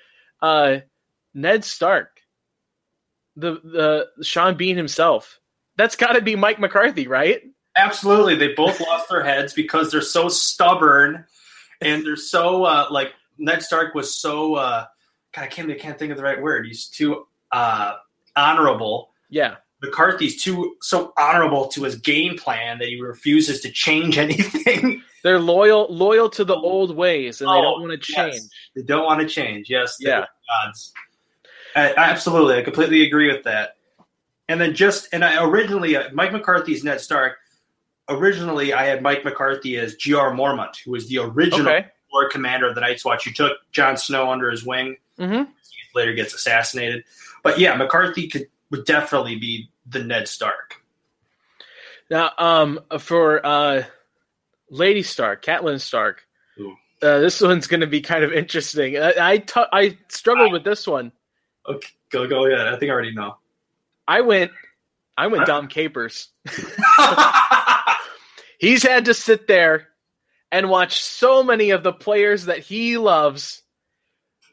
Uh, 0.41 0.79
Ned 1.35 1.65
Stark, 1.65 2.21
the 3.37 3.61
the 3.63 4.25
Sean 4.25 4.57
Bean 4.57 4.77
himself. 4.77 5.41
That's 5.77 5.97
got 5.97 6.13
to 6.13 6.21
be 6.21 6.37
Mike 6.37 6.59
McCarthy, 6.59 7.09
right? 7.09 7.43
Absolutely. 7.77 8.37
They 8.37 8.55
both 8.55 8.81
lost 8.81 9.09
their 9.09 9.25
heads 9.25 9.53
because 9.53 9.91
they're 9.91 10.01
so 10.01 10.29
stubborn 10.29 11.25
and 11.81 12.07
they're 12.07 12.17
so 12.17 12.65
uh, 12.65 12.87
like 12.91 13.13
Ned 13.39 13.63
Stark 13.63 13.95
was 13.95 14.15
so 14.15 14.55
uh, 14.55 14.87
God, 15.35 15.43
I 15.43 15.47
can't 15.49 15.71
I 15.71 15.75
can't 15.75 15.99
think 15.99 16.11
of 16.11 16.17
the 16.17 16.23
right 16.23 16.41
word. 16.41 16.67
He's 16.67 16.87
too 16.87 17.27
uh, 17.53 17.95
honorable. 18.37 19.11
Yeah. 19.29 19.57
McCarthy's 19.83 20.43
too 20.43 20.77
so 20.81 21.13
honorable 21.19 21.69
to 21.69 21.83
his 21.83 21.97
game 21.97 22.39
plan 22.39 22.79
that 22.79 22.89
he 22.89 23.01
refuses 23.01 23.61
to 23.63 23.71
change 23.71 24.17
anything. 24.19 25.03
They're 25.23 25.41
loyal 25.41 25.87
loyal 25.91 26.31
to 26.31 26.45
the 26.45 26.55
old 26.55 26.97
ways, 26.97 27.41
and 27.41 27.51
oh, 27.51 27.55
they 27.55 27.61
don't 27.61 27.81
want 27.81 27.93
to 27.93 27.99
change. 27.99 28.35
Yes. 28.35 28.49
They 28.77 28.83
don't 28.83 29.05
want 29.05 29.21
to 29.21 29.27
change. 29.27 29.69
Yes, 29.69 29.97
yeah, 29.99 30.27
gods. 30.65 30.93
I, 31.75 31.95
absolutely, 31.97 32.59
I 32.59 32.63
completely 32.63 33.03
agree 33.07 33.33
with 33.33 33.45
that. 33.45 33.77
And 34.49 34.61
then 34.61 34.75
just 34.75 35.09
and 35.13 35.25
I 35.25 35.45
originally 35.45 35.97
uh, 35.97 36.11
Mike 36.13 36.33
McCarthy's 36.33 36.85
Ned 36.85 37.01
Stark. 37.01 37.39
Originally, 38.09 38.75
I 38.75 38.85
had 38.85 39.03
Mike 39.03 39.25
McCarthy 39.25 39.79
as 39.79 39.97
Jeor 39.97 40.35
Mormont, 40.35 40.77
who 40.85 40.91
was 40.93 41.09
the 41.09 41.19
original 41.19 41.69
okay. 41.69 41.87
Lord 42.13 42.31
Commander 42.31 42.69
of 42.69 42.75
the 42.75 42.83
Night's 42.83 43.05
Watch. 43.05 43.25
Who 43.25 43.31
took 43.31 43.53
Jon 43.73 43.97
Snow 43.97 44.31
under 44.31 44.51
his 44.51 44.65
wing. 44.65 44.97
Mm-hmm. 45.19 45.51
Later 45.95 46.13
gets 46.13 46.35
assassinated, 46.35 47.05
but 47.45 47.59
yeah, 47.59 47.75
McCarthy 47.77 48.27
could 48.29 48.49
would 48.71 48.85
definitely 48.85 49.37
be 49.37 49.71
the 49.87 50.03
Ned 50.03 50.27
Stark. 50.27 50.83
Now, 52.11 52.33
um, 52.37 52.81
for 52.99 53.45
uh, 53.47 53.85
Lady 54.71 55.03
Stark, 55.03 55.45
Catelyn 55.45 55.81
Stark. 55.81 56.27
Uh, 57.03 57.19
this 57.19 57.41
one's 57.41 57.67
going 57.67 57.83
to 57.83 57.87
be 57.87 58.01
kind 58.01 58.25
of 58.25 58.33
interesting. 58.33 58.97
I 58.97 59.13
I, 59.19 59.39
t- 59.39 59.71
I 59.73 59.99
struggled 60.09 60.53
with 60.53 60.65
this 60.65 60.87
one. 60.87 61.13
Okay, 61.69 61.89
go 62.11 62.27
go 62.27 62.47
ahead. 62.47 62.67
I 62.67 62.79
think 62.79 62.91
I 62.91 62.93
already 62.93 63.13
know. 63.13 63.37
I 64.07 64.21
went, 64.21 64.53
I 65.17 65.29
went 65.29 65.47
Dom 65.47 65.69
Capers. 65.69 66.29
He's 68.59 68.83
had 68.83 69.07
to 69.07 69.15
sit 69.15 69.47
there 69.47 69.89
and 70.53 70.69
watch 70.69 71.03
so 71.03 71.43
many 71.43 71.71
of 71.71 71.83
the 71.83 71.93
players 71.93 72.47
that 72.47 72.61
he 72.61 72.97
loves 72.97 73.63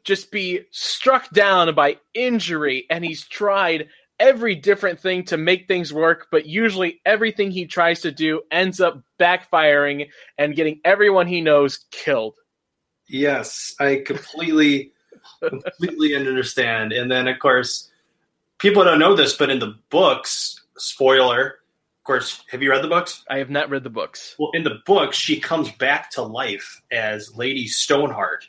just 0.03 0.31
be 0.31 0.61
struck 0.71 1.29
down 1.31 1.73
by 1.75 1.97
injury, 2.13 2.85
and 2.89 3.05
he's 3.05 3.27
tried 3.27 3.89
every 4.19 4.55
different 4.55 4.99
thing 4.99 5.25
to 5.25 5.37
make 5.37 5.67
things 5.67 5.93
work, 5.93 6.27
but 6.31 6.45
usually 6.45 7.01
everything 7.05 7.51
he 7.51 7.65
tries 7.65 8.01
to 8.01 8.11
do 8.11 8.41
ends 8.51 8.79
up 8.79 9.01
backfiring 9.19 10.09
and 10.37 10.55
getting 10.55 10.79
everyone 10.85 11.27
he 11.27 11.41
knows 11.41 11.85
killed. 11.91 12.35
yes, 13.07 13.75
I 13.79 14.03
completely 14.05 14.93
completely 15.43 16.15
understand. 16.15 16.93
And 16.93 17.11
then 17.11 17.27
of 17.27 17.37
course, 17.39 17.90
people 18.61 18.83
don't 18.83 18.99
know 18.99 19.15
this, 19.15 19.35
but 19.35 19.49
in 19.49 19.59
the 19.59 19.75
books, 19.89 20.61
spoiler, 20.77 21.45
of 21.47 22.03
course, 22.03 22.43
have 22.49 22.63
you 22.63 22.71
read 22.71 22.83
the 22.83 22.87
books? 22.87 23.23
I 23.29 23.37
have 23.37 23.49
not 23.49 23.69
read 23.69 23.83
the 23.83 23.89
books. 23.89 24.35
Well, 24.39 24.51
in 24.53 24.63
the 24.63 24.79
books, 24.85 25.17
she 25.17 25.39
comes 25.39 25.71
back 25.71 26.09
to 26.11 26.21
life 26.21 26.81
as 26.91 27.35
Lady 27.35 27.67
Stoneheart, 27.67 28.47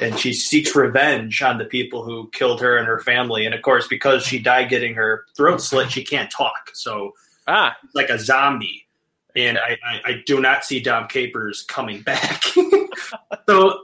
and 0.00 0.18
she 0.18 0.32
seeks 0.32 0.74
revenge 0.74 1.40
on 1.42 1.58
the 1.58 1.64
people 1.64 2.02
who 2.02 2.28
killed 2.32 2.60
her 2.60 2.76
and 2.76 2.86
her 2.86 3.00
family. 3.00 3.46
And 3.46 3.54
of 3.54 3.62
course, 3.62 3.86
because 3.86 4.24
she 4.24 4.38
died 4.38 4.68
getting 4.68 4.94
her 4.94 5.24
throat 5.36 5.60
slit, 5.60 5.90
she 5.90 6.04
can't 6.04 6.30
talk. 6.30 6.70
So 6.74 7.12
Ah, 7.46 7.76
like 7.94 8.10
a 8.10 8.18
zombie. 8.18 8.86
And 9.34 9.58
I, 9.58 9.76
I, 9.86 10.00
I 10.04 10.22
do 10.24 10.40
not 10.40 10.64
see 10.64 10.80
Dom 10.80 11.08
Capers 11.08 11.62
coming 11.62 12.00
back. 12.00 12.42
so 13.48 13.80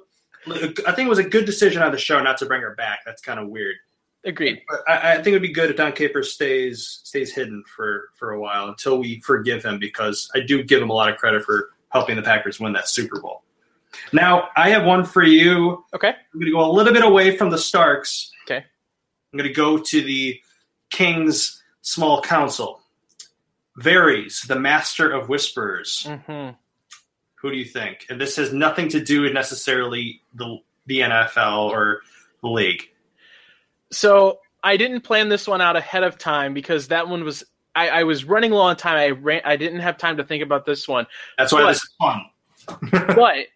I 0.49 0.93
think 0.93 1.07
it 1.07 1.09
was 1.09 1.19
a 1.19 1.25
good 1.25 1.45
decision 1.45 1.83
on 1.83 1.93
the 1.93 1.99
show 1.99 2.21
not 2.23 2.39
to 2.39 2.47
bring 2.47 2.63
her 2.63 2.75
back. 2.75 3.01
That's 3.05 3.23
kind 3.23 3.39
of 3.39 3.49
weird. 3.49 3.77
Agreed. 4.25 4.63
But 4.69 4.81
I, 4.89 5.13
I 5.13 5.15
think 5.17 5.29
it 5.29 5.33
would 5.33 5.43
be 5.43 5.53
good 5.53 5.71
if 5.71 5.77
Dom 5.77 5.93
Capers 5.93 6.33
stays 6.33 7.01
stays 7.03 7.35
hidden 7.35 7.65
for 7.67 8.11
for 8.15 8.33
a 8.33 8.41
while 8.41 8.69
until 8.69 8.99
we 8.99 9.21
forgive 9.21 9.65
him 9.65 9.79
because 9.79 10.31
I 10.35 10.41
do 10.41 10.63
give 10.63 10.81
him 10.81 10.91
a 10.91 10.95
lot 10.95 11.11
of 11.11 11.17
credit 11.19 11.45
for 11.45 11.71
helping 11.89 12.17
the 12.17 12.23
Packers 12.23 12.61
win 12.61 12.73
that 12.75 12.89
Super 12.89 13.21
Bowl. 13.21 13.43
Now 14.13 14.49
I 14.57 14.71
have 14.71 14.85
one 14.85 15.05
for 15.05 15.23
you. 15.25 15.85
Okay. 15.93 16.09
I'm 16.09 16.41
going 16.41 16.47
to 16.47 16.53
go 16.53 16.71
a 16.71 16.73
little 16.73 16.93
bit 16.93 17.05
away 17.05 17.37
from 17.37 17.51
the 17.51 17.59
Starks. 17.59 18.31
Okay. 18.47 18.65
I'm 19.33 19.39
going 19.39 19.49
to 19.49 19.55
go 19.55 19.79
to 19.79 20.01
the 20.01 20.41
King's 20.91 21.63
Small 21.83 22.23
Council. 22.23 22.81
Varys, 23.81 24.47
the 24.47 24.59
Master 24.59 25.11
of 25.11 25.29
Whispers. 25.29 26.07
hmm 26.07 26.51
Who 27.37 27.51
do 27.51 27.57
you 27.57 27.65
think? 27.65 28.07
And 28.09 28.21
this 28.21 28.37
has 28.37 28.53
nothing 28.53 28.89
to 28.91 29.01
do 29.01 29.23
with 29.23 29.33
necessarily 29.33 30.23
the 30.35 30.59
the 30.87 31.01
NFL 31.01 31.71
or 31.71 32.03
the 32.43 32.49
league. 32.49 32.89
So 33.93 34.39
I 34.63 34.77
didn't 34.77 35.03
plan 35.03 35.29
this 35.29 35.47
one 35.47 35.61
out 35.61 35.77
ahead 35.77 36.03
of 36.03 36.19
time 36.19 36.55
because 36.55 36.89
that 36.89 37.09
one 37.09 37.25
was 37.25 37.45
I, 37.75 37.89
I 37.89 38.03
was 38.05 38.25
running 38.25 38.51
low 38.51 38.63
on 38.63 38.77
time. 38.77 38.97
I 38.97 39.11
ran, 39.11 39.43
I 39.45 39.57
didn't 39.57 39.81
have 39.81 39.97
time 39.97 40.17
to 40.19 40.25
think 40.25 40.43
about 40.43 40.67
this 40.67 40.87
one. 40.89 41.07
That's 41.39 41.53
why 41.53 41.63
What? 41.63 41.69
this 41.69 41.79
is 41.79 41.91
fun. 42.01 42.23
But 43.15 43.47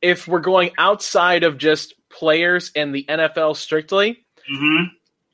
if 0.00 0.26
we're 0.26 0.40
going 0.40 0.70
outside 0.78 1.42
of 1.44 1.58
just 1.58 1.94
players 2.08 2.72
and 2.74 2.94
the 2.94 3.04
NFL 3.08 3.56
strictly, 3.56 4.24
hmm 4.48 4.84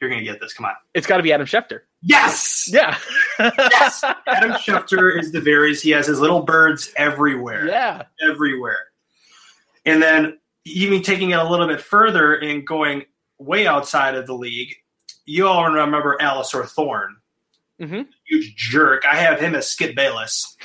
You're 0.01 0.11
going 0.11 0.25
to 0.25 0.31
get 0.31 0.41
this. 0.41 0.53
Come 0.55 0.67
on. 0.67 0.73
it's 0.95 1.07
got 1.07 1.19
to 1.19 1.23
be 1.23 1.33
Adam 1.33 1.47
Schefter. 1.47 1.81
Yes. 2.03 2.69
Yeah. 2.73 2.97
Yes. 3.39 4.03
Adam 4.27 4.53
Schefter 4.53 5.19
is 5.19 5.33
the 5.33 5.41
Varys. 5.41 5.81
He 5.81 5.91
has 5.91 6.07
his 6.07 6.19
little 6.21 6.43
birds 6.43 6.93
everywhere. 6.97 7.67
Yeah. 7.67 8.03
Everywhere. 8.21 8.79
And 9.85 10.03
then 10.03 10.39
even 10.65 11.03
taking 11.03 11.31
it 11.31 11.39
a 11.39 11.49
little 11.49 11.67
bit 11.69 11.81
further 11.81 12.35
and 12.35 12.67
going 12.67 13.05
way 13.39 13.67
outside 13.67 14.15
of 14.15 14.27
the 14.27 14.35
league, 14.35 14.75
you 15.25 15.47
all 15.47 15.71
remember 15.71 16.17
Alliser 16.21 16.67
Thorne. 16.69 17.17
hmm 17.81 18.03
Huge 18.27 18.55
jerk. 18.57 19.05
I 19.05 19.17
have 19.17 19.41
him 19.41 19.55
as 19.55 19.69
Skip 19.69 19.95
Bayless 19.97 20.57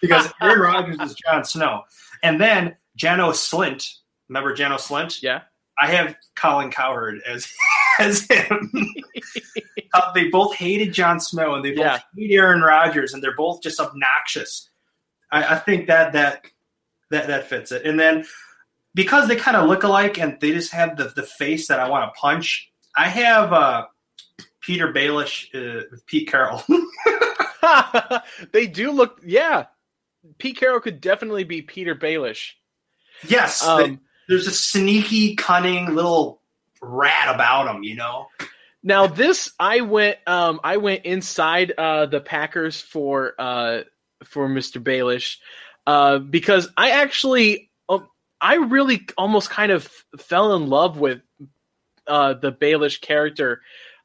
because 0.00 0.32
Aaron 0.42 0.60
Rodgers 0.60 0.98
is 1.00 1.14
Jon 1.14 1.44
Snow. 1.44 1.82
And 2.22 2.40
then 2.40 2.76
Janos 2.96 3.40
Slynt. 3.50 3.94
Remember 4.28 4.52
Janos 4.54 4.88
Slynt? 4.88 5.22
Yeah. 5.22 5.42
I 5.78 5.86
have 5.88 6.14
Colin 6.36 6.70
Cowherd 6.70 7.20
as 7.26 7.48
as 7.98 8.26
him. 8.28 8.70
Uh, 9.92 10.12
they 10.12 10.28
both 10.28 10.54
hated 10.54 10.92
Jon 10.94 11.18
Snow 11.18 11.54
and 11.56 11.64
they 11.64 11.70
both 11.72 11.80
Yeah. 11.84 11.98
hate 12.16 12.30
Aaron 12.30 12.60
Rodgers 12.60 13.12
and 13.12 13.20
they're 13.20 13.34
both 13.34 13.60
just 13.60 13.80
obnoxious. 13.80 14.70
I, 15.32 15.56
I 15.56 15.58
think 15.58 15.88
that 15.88 16.12
that 16.12 16.44
that 17.10 17.26
that 17.26 17.48
fits 17.48 17.72
it. 17.72 17.84
And 17.84 17.98
then 17.98 18.24
because 18.94 19.28
they 19.28 19.36
kind 19.36 19.56
of 19.56 19.68
look 19.68 19.82
alike 19.82 20.18
and 20.18 20.38
they 20.40 20.52
just 20.52 20.72
have 20.72 20.96
the, 20.96 21.12
the 21.14 21.22
face 21.22 21.68
that 21.68 21.80
I 21.80 21.88
want 21.88 22.12
to 22.12 22.20
punch, 22.20 22.70
I 22.96 23.08
have 23.08 23.52
uh, 23.52 23.86
Petyr 24.66 24.92
Baelish 24.92 25.54
uh, 25.54 25.84
with 25.90 26.06
Pete 26.06 26.28
Carroll. 26.28 26.62
they 28.52 28.66
do 28.66 28.90
look. 28.90 29.20
Yeah. 29.24 29.66
Pete 30.38 30.56
Carroll 30.56 30.80
could 30.80 31.00
definitely 31.00 31.44
be 31.44 31.62
Petyr 31.62 31.98
Baelish. 31.98 32.52
yes, 33.26 33.64
Um, 33.64 34.00
there's 34.28 34.46
a 34.46 34.52
sneaky, 34.52 35.34
cunning 35.34 35.94
little 35.94 36.40
rat 36.80 37.34
about 37.34 37.74
him, 37.74 37.82
you 37.82 37.96
know. 37.96 38.28
Now 38.82 39.06
this 39.06 39.52
I 39.58 39.82
went 39.82 40.16
um 40.26 40.60
I 40.64 40.78
went 40.78 41.04
inside 41.04 41.72
uh 41.76 42.06
the 42.06 42.20
Packers 42.20 42.80
for 42.80 43.34
uh 43.38 43.82
for 44.24 44.48
Mr. 44.48 44.82
Baelish 44.82 45.36
uh 45.86 46.18
because 46.18 46.68
I 46.76 46.90
actually 46.90 47.69
I 48.40 48.56
really 48.56 49.06
almost 49.18 49.50
kind 49.50 49.72
of 49.72 49.84
fell 50.18 50.54
in 50.54 50.68
love 50.68 50.98
with 50.98 51.20
uh 52.06 52.34
the 52.34 52.52
Baelish 52.52 53.00
character 53.00 53.60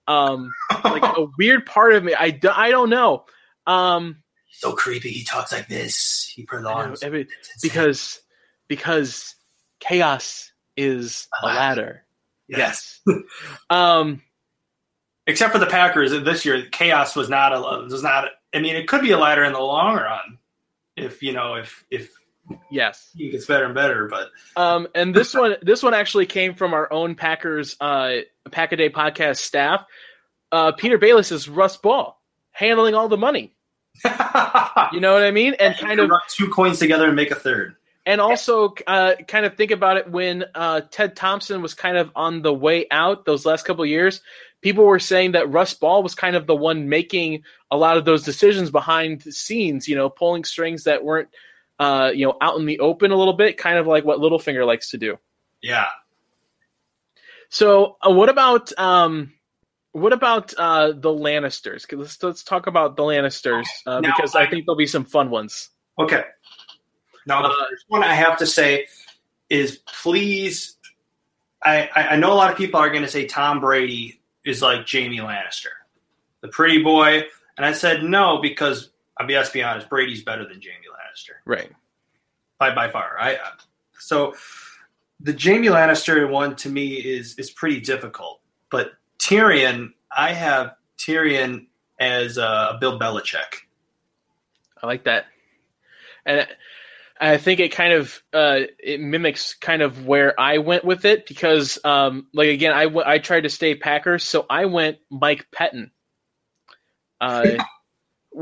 um 0.07 0.51
like 0.83 1.03
a 1.03 1.27
weird 1.37 1.65
part 1.65 1.93
of 1.93 2.03
me 2.03 2.13
I, 2.13 2.29
do, 2.31 2.49
I 2.49 2.69
don't 2.69 2.89
know 2.89 3.25
um 3.65 4.17
so 4.51 4.71
creepy. 4.71 5.09
He 5.09 5.25
talks 5.25 5.51
like 5.51 5.67
this. 5.67 6.31
He 6.33 6.43
prolongs 6.43 7.03
I 7.03 7.09
mean, 7.09 7.27
because 7.61 8.21
because 8.69 9.35
chaos 9.81 10.51
is 10.77 11.27
a 11.41 11.45
ladder 11.45 12.05
yes. 12.47 13.01
um 13.69 14.21
Except 15.27 15.51
for 15.51 15.59
the 15.59 15.65
Packers 15.65 16.11
this 16.11 16.45
year, 16.45 16.67
chaos 16.71 17.15
was 17.15 17.29
not 17.29 17.51
a 17.51 17.59
was 17.59 18.03
not. 18.03 18.29
I 18.53 18.59
mean, 18.59 18.75
it 18.75 18.87
could 18.87 19.01
be 19.01 19.11
a 19.11 19.17
ladder 19.17 19.43
in 19.43 19.53
the 19.53 19.59
long 19.59 19.95
run, 19.95 20.37
if 20.95 21.23
you 21.23 21.33
know 21.33 21.55
if 21.55 21.83
if 21.89 22.11
yes 22.69 23.09
he 23.15 23.29
gets 23.29 23.45
better 23.45 23.65
and 23.65 23.73
better. 23.75 24.07
But 24.07 24.29
Um, 24.55 24.87
and 24.93 25.13
this 25.15 25.33
one, 25.33 25.55
this 25.61 25.81
one 25.81 25.93
actually 25.93 26.25
came 26.25 26.53
from 26.55 26.73
our 26.73 26.91
own 26.91 27.15
Packers 27.15 27.75
uh, 27.81 28.17
Pack 28.51 28.71
a 28.71 28.75
Day 28.75 28.89
podcast 28.89 29.37
staff. 29.37 29.85
Uh, 30.51 30.71
Petyr 30.71 30.99
Baelish 31.01 31.31
is 31.31 31.49
Russ 31.49 31.77
Ball, 31.77 32.19
handling 32.51 32.95
all 32.95 33.07
the 33.09 33.17
money. 33.17 33.55
You 34.91 34.99
know 34.99 35.13
what 35.13 35.23
I 35.23 35.31
mean? 35.31 35.55
And 35.59 35.75
kind 35.75 35.99
of, 35.99 36.11
two 36.29 36.49
coins 36.49 36.79
together 36.79 37.07
and 37.07 37.15
make 37.15 37.31
a 37.31 37.35
third. 37.35 37.75
and 38.05 38.21
also 38.21 38.75
uh, 38.85 39.15
kind 39.27 39.45
of 39.45 39.55
think 39.55 39.71
about 39.71 39.97
it 39.97 40.09
when 40.09 40.45
uh, 40.53 40.81
Ted 40.91 41.15
Thompson 41.15 41.61
was 41.61 41.73
kind 41.73 41.97
of 41.97 42.11
on 42.15 42.41
the 42.41 42.53
way 42.53 42.85
out 42.91 43.25
those 43.25 43.45
last 43.45 43.65
couple 43.65 43.83
of 43.83 43.89
years. 43.89 44.21
People 44.61 44.85
were 44.85 44.99
saying 44.99 45.31
that 45.31 45.49
Russ 45.51 45.73
Ball 45.73 46.03
was 46.03 46.13
kind 46.13 46.35
of 46.35 46.45
the 46.45 46.55
one 46.55 46.87
making 46.89 47.43
a 47.71 47.77
lot 47.77 47.97
of 47.97 48.05
those 48.05 48.23
decisions 48.23 48.69
behind 48.69 49.21
the 49.21 49.31
scenes. 49.31 49.87
You 49.87 49.95
know, 49.95 50.09
pulling 50.09 50.43
strings 50.43 50.83
that 50.83 51.03
weren't, 51.03 51.29
uh, 51.79 52.11
you 52.13 52.25
know, 52.25 52.37
out 52.41 52.57
in 52.59 52.65
the 52.65 52.79
open 52.79 53.11
a 53.11 53.15
little 53.15 53.33
bit, 53.33 53.57
kind 53.57 53.77
of 53.77 53.87
like 53.87 54.05
what 54.05 54.19
Littlefinger 54.19 54.65
likes 54.65 54.91
to 54.91 54.97
do. 54.97 55.17
Yeah. 55.61 55.87
So, 57.49 57.97
uh, 58.05 58.11
what 58.11 58.29
about 58.29 58.77
um, 58.79 59.33
what 59.91 60.13
about 60.13 60.53
uh, 60.57 60.87
the 60.93 61.09
Lannisters? 61.09 61.85
Let's 61.91 62.21
let's 62.21 62.43
talk 62.43 62.67
about 62.67 62.95
the 62.97 63.03
Lannisters 63.03 63.65
uh, 63.85 63.99
Now, 63.99 64.13
because 64.15 64.35
I, 64.35 64.43
I- 64.43 64.49
think 64.49 64.65
there'll 64.65 64.77
be 64.77 64.87
some 64.87 65.05
fun 65.05 65.29
ones. 65.29 65.69
Okay. 65.97 66.23
Now 67.25 67.41
the 67.41 67.47
Uh, 67.49 67.53
first 67.69 67.85
one 67.87 68.03
I 68.03 68.13
have 68.13 68.37
to 68.37 68.45
say 68.45 68.87
is 69.49 69.77
please. 69.77 70.77
I, 71.63 71.89
I 71.95 72.07
I 72.09 72.15
know 72.17 72.31
a 72.33 72.35
lot 72.35 72.51
of 72.51 72.57
people 72.57 72.79
are 72.79 72.89
going 72.89 73.01
to 73.01 73.07
say 73.07 73.25
Tom 73.25 73.59
Brady 73.59 74.19
is 74.45 74.61
like 74.61 74.87
Jaime 74.87 75.17
Lannister, 75.17 75.73
the 76.41 76.47
pretty 76.49 76.83
boy, 76.83 77.23
and 77.57 77.65
I 77.65 77.71
said 77.71 78.03
no 78.03 78.39
because 78.41 78.89
I'll 79.17 79.25
be 79.25 79.33
let's 79.35 79.49
be 79.49 79.63
honest, 79.63 79.89
Brady's 79.89 80.23
better 80.23 80.43
than 80.43 80.61
Jaime 80.61 80.84
Lannister. 81.15 81.35
Right. 81.45 81.71
by 82.59 82.73
by 82.73 82.89
far. 82.89 83.15
I 83.19 83.37
so 83.99 84.35
the 85.19 85.37
Jaime 85.39 85.67
Lannister 85.67 86.29
one 86.29 86.55
to 86.57 86.69
me 86.69 86.95
is 86.95 87.35
is 87.37 87.51
pretty 87.51 87.79
difficult, 87.79 88.41
but 88.69 88.91
Tyrion, 89.19 89.93
I 90.15 90.33
have 90.33 90.75
Tyrion 90.97 91.67
as 91.99 92.37
uh, 92.37 92.77
Bill 92.79 92.99
Belichick. 92.99 93.63
I 94.81 94.87
like 94.87 95.05
that, 95.05 95.25
and 96.25 96.47
I 97.19 97.37
think 97.37 97.59
it 97.59 97.71
kind 97.71 97.93
of 97.93 98.21
uh, 98.33 98.61
it 98.77 98.99
mimics 98.99 99.53
kind 99.55 99.81
of 99.81 100.05
where 100.05 100.39
I 100.39 100.57
went 100.59 100.83
with 100.83 101.05
it 101.05 101.25
because, 101.25 101.79
um, 101.83 102.27
like 102.33 102.49
again, 102.49 102.73
I 102.73 102.83
w- 102.83 103.05
I 103.05 103.19
tried 103.19 103.41
to 103.41 103.49
stay 103.49 103.75
Packers, 103.75 104.23
so 104.23 104.45
I 104.49 104.65
went 104.65 104.97
Mike 105.09 105.47
Pettine. 105.51 105.91
Uh, 107.21 107.63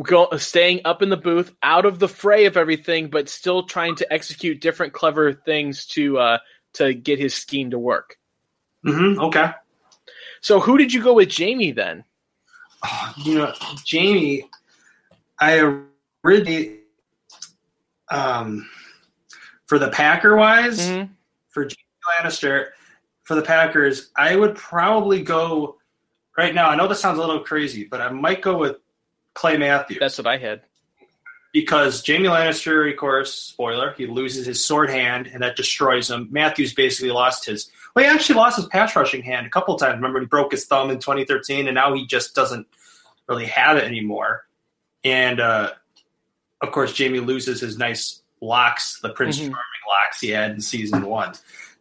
go, 0.01 0.29
staying 0.37 0.81
up 0.85 1.01
in 1.01 1.09
the 1.09 1.17
booth, 1.17 1.53
out 1.61 1.85
of 1.85 1.99
the 1.99 2.07
fray 2.07 2.45
of 2.45 2.57
everything, 2.57 3.09
but 3.09 3.29
still 3.29 3.63
trying 3.63 3.95
to 3.97 4.13
execute 4.13 4.61
different 4.61 4.93
clever 4.93 5.33
things 5.33 5.85
to 5.87 6.17
uh, 6.17 6.37
to 6.73 6.93
get 6.93 7.19
his 7.19 7.35
scheme 7.35 7.69
to 7.71 7.77
work. 7.79 8.17
Mm-hmm. 8.85 9.19
Okay. 9.19 9.51
So 10.41 10.59
who 10.59 10.77
did 10.77 10.91
you 10.91 11.01
go 11.03 11.13
with, 11.13 11.35
Jaime? 11.37 11.71
Then 11.71 12.03
Oh, 12.85 13.13
you 13.23 13.35
know, 13.35 13.53
Jaime, 13.89 14.49
I 15.39 15.79
really, 16.21 16.79
um, 18.09 18.69
for 19.67 19.79
the 19.79 19.89
Packer 19.89 20.35
wise, 20.35 20.79
Mhm. 20.81 21.09
for 21.49 21.63
Jaime 21.63 22.27
Lannister, 22.29 22.71
for 23.23 23.35
the 23.35 23.41
Packers, 23.41 24.11
I 24.17 24.35
would 24.35 24.55
probably 24.55 25.21
go 25.21 25.77
right 26.37 26.53
now. 26.53 26.69
I 26.69 26.75
know 26.75 26.87
this 26.89 26.99
sounds 26.99 27.19
a 27.19 27.21
little 27.21 27.39
crazy, 27.39 27.85
but 27.85 28.01
I 28.01 28.09
might 28.09 28.41
go 28.41 28.57
with 28.57 28.77
Clay 29.33 29.57
Matthews. 29.57 29.99
that's 29.99 30.17
what 30.17 30.27
I 30.27 30.37
had. 30.37 30.61
because 31.53 32.03
Jaime 32.05 32.27
Lannister, 32.27 32.89
of 32.91 32.97
course, 32.97 33.33
spoiler, 33.33 33.93
he 33.97 34.07
loses 34.07 34.45
his 34.45 34.63
sword 34.63 34.89
hand 34.89 35.27
and 35.27 35.43
that 35.43 35.55
destroys 35.55 36.09
him. 36.09 36.27
Matthews 36.31 36.73
basically 36.73 37.11
lost 37.11 37.45
his. 37.45 37.69
Well, 37.95 38.05
he 38.05 38.09
actually 38.11 38.35
lost 38.35 38.55
his 38.57 38.65
pass 38.67 38.95
rushing 38.95 39.21
hand 39.21 39.45
a 39.45 39.49
couple 39.49 39.75
times. 39.77 39.95
Remember, 39.95 40.19
he 40.19 40.25
broke 40.25 40.51
his 40.51 40.65
thumb 40.65 40.89
in 40.89 40.97
2013, 40.99 41.67
and 41.67 41.75
now 41.75 41.93
he 41.93 42.07
just 42.07 42.33
doesn't 42.33 42.65
really 43.29 43.45
have 43.45 43.77
it 43.77 43.83
anymore. 43.83 44.45
And 45.03 45.39
uh, 45.39 45.71
of 46.61 46.71
course, 46.71 46.97
Jaime 46.97 47.19
loses 47.19 47.61
his 47.61 47.77
nice 47.77 48.21
locks, 48.41 48.99
the 49.01 49.09
Prince 49.09 49.37
Mhm. 49.37 49.41
Charming 49.41 49.83
locks 49.87 50.19
he 50.21 50.29
had 50.29 50.51
in 50.51 50.59
season 50.61 51.05
one. 51.05 51.33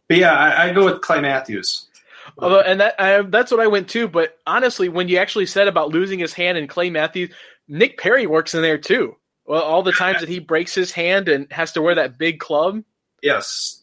But 0.07 0.17
yeah, 0.17 0.33
I, 0.33 0.65
I 0.69 0.73
go 0.73 0.85
with 0.85 1.01
Clay 1.01 1.19
Matthews. 1.21 1.87
Although, 2.37 2.61
and 2.61 2.79
that 2.79 2.95
I, 2.99 3.21
that's 3.21 3.51
what 3.51 3.59
I 3.59 3.67
went 3.67 3.89
to. 3.89 4.07
But 4.07 4.37
honestly, 4.47 4.89
when 4.89 5.07
you 5.07 5.17
actually 5.17 5.45
said 5.45 5.67
about 5.67 5.89
losing 5.89 6.19
his 6.19 6.33
hand 6.33 6.57
and 6.57 6.69
Clay 6.69 6.89
Matthews, 6.89 7.31
Nick 7.67 7.97
Perry 7.97 8.27
works 8.27 8.53
in 8.53 8.61
there 8.61 8.77
too. 8.77 9.15
Well, 9.45 9.61
all 9.61 9.83
the 9.83 9.91
times 9.91 10.21
that 10.21 10.29
he 10.29 10.39
breaks 10.39 10.73
his 10.73 10.91
hand 10.91 11.27
and 11.27 11.51
has 11.51 11.73
to 11.73 11.81
wear 11.81 11.95
that 11.95 12.17
big 12.17 12.39
club. 12.39 12.83
Yes. 13.21 13.81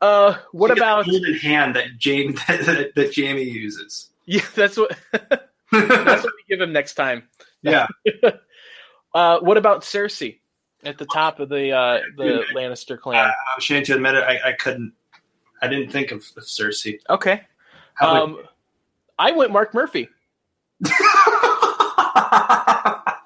Uh, 0.00 0.36
what 0.52 0.70
about? 0.70 1.06
the 1.06 1.12
golden 1.12 1.34
hand 1.34 1.76
that 1.76 1.86
Jaime 2.02 2.32
that, 2.48 2.92
that 2.94 3.14
Jaime 3.14 3.42
uses? 3.42 4.10
Yeah, 4.26 4.44
that's 4.54 4.76
what 4.76 4.96
that's 5.12 6.24
what 6.24 6.24
we 6.24 6.44
give 6.48 6.60
him 6.60 6.72
next 6.72 6.94
time. 6.94 7.28
yeah. 7.62 7.86
Uh, 9.14 9.40
what 9.40 9.56
about 9.56 9.80
Cersei 9.82 10.38
at 10.84 10.98
the 10.98 11.06
top 11.06 11.40
of 11.40 11.48
the 11.48 11.72
uh, 11.72 12.00
the 12.18 12.44
Lannister 12.54 13.00
clan? 13.00 13.16
I, 13.16 13.28
I'm 13.28 13.58
ashamed 13.58 13.86
to 13.86 13.94
admit 13.94 14.14
it. 14.14 14.22
I, 14.22 14.50
I 14.50 14.52
couldn't. 14.52 14.92
I 15.62 15.68
didn't 15.68 15.90
think 15.90 16.10
of, 16.10 16.18
of 16.36 16.44
Cersei. 16.44 16.98
Okay, 17.08 17.42
How 17.94 18.24
um, 18.24 18.42
I 19.18 19.32
went 19.32 19.52
Mark 19.52 19.74
Murphy, 19.74 20.08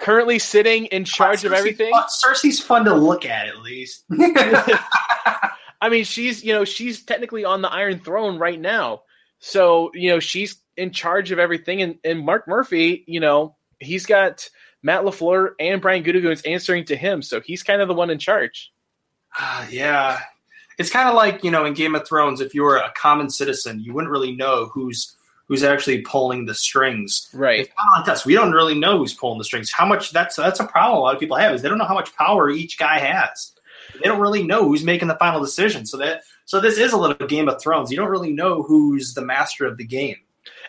currently 0.01 0.39
sitting 0.39 0.87
in 0.87 1.05
charge 1.05 1.45
of 1.45 1.53
everything. 1.53 1.93
fun- 1.93 2.05
Cersei's 2.05 2.61
fun 2.61 2.85
to 2.85 2.95
look 2.95 3.25
at, 3.25 3.49
at 3.49 3.59
least. 3.59 4.05
I 4.11 5.89
mean, 5.91 6.05
she's 6.05 6.45
you 6.45 6.53
know 6.53 6.65
she's 6.65 7.03
technically 7.03 7.45
on 7.45 7.63
the 7.63 7.71
Iron 7.71 7.99
Throne 7.99 8.39
right 8.39 8.61
now, 8.61 9.03
so 9.39 9.91
you 9.95 10.11
know 10.11 10.21
she's 10.21 10.57
in 10.77 10.93
charge 10.93 11.31
of 11.31 11.39
everything. 11.39 11.83
And, 11.83 11.99
and 12.05 12.25
Mark 12.25 12.49
Murphy, 12.49 13.05
you 13.07 13.21
know, 13.21 13.57
he's 13.79 14.07
got 14.07 14.49
Matt 14.83 15.03
Lafleur 15.03 15.51
and 15.61 15.83
Brian 15.83 16.03
Gutekunst 16.03 16.49
answering 16.51 16.85
to 16.87 16.97
him, 16.97 17.23
so 17.23 17.41
he's 17.41 17.63
kind 17.63 17.83
of 17.83 17.89
the 17.89 17.95
one 17.95 18.11
in 18.11 18.19
charge. 18.19 18.73
Ah, 19.37 19.67
yeah, 19.71 20.21
it's 20.79 20.91
kind 20.91 21.09
of 21.09 21.15
like 21.15 21.45
you 21.45 21.51
know 21.51 21.65
in 21.65 21.75
Game 21.75 21.95
of 21.95 22.07
Thrones. 22.07 22.41
If 22.41 22.55
you 22.55 22.63
were 22.63 22.77
a 22.77 22.93
common 22.93 23.31
citizen, 23.31 23.81
you 23.81 23.93
wouldn't 23.93 24.11
really 24.11 24.35
know 24.35 24.67
who's 24.73 25.17
who's 25.49 25.63
actually 25.65 26.01
pulling 26.03 26.47
the 26.47 26.55
strings. 26.55 27.29
Right. 27.35 27.61
It's 27.61 27.69
kind 27.69 27.89
of 27.95 28.01
like 28.07 28.13
us. 28.13 28.25
We 28.25 28.35
don't 28.35 28.53
really 28.53 28.79
know 28.79 28.99
who's 28.99 29.13
pulling 29.13 29.39
the 29.39 29.45
strings. 29.45 29.71
How 29.71 29.85
much? 29.85 30.11
That's 30.13 30.37
that's 30.37 30.61
a 30.61 30.67
problem. 30.67 30.99
A 30.99 31.01
lot 31.03 31.15
of 31.15 31.21
people 31.21 31.37
have 31.37 31.55
is 31.55 31.63
they 31.63 31.69
don't 31.69 31.79
know 31.79 31.85
how 31.85 31.95
much 31.95 32.15
power 32.17 32.49
each 32.51 32.79
guy 32.79 32.99
has. 32.99 33.53
They 33.95 34.09
don't 34.09 34.21
really 34.21 34.43
know 34.43 34.65
who's 34.65 34.85
making 34.85 35.09
the 35.09 35.17
final 35.17 35.41
decision. 35.41 35.85
So 35.85 35.97
that 35.99 36.23
so 36.47 36.61
this 36.61 36.79
is 36.79 36.93
a 36.93 36.97
little 36.97 37.27
Game 37.27 37.49
of 37.49 37.61
Thrones. 37.61 37.91
You 37.91 37.97
don't 37.97 38.09
really 38.09 38.33
know 38.33 38.63
who's 38.63 39.15
the 39.15 39.23
master 39.25 39.67
of 39.67 39.77
the 39.77 39.85
game. 39.85 40.17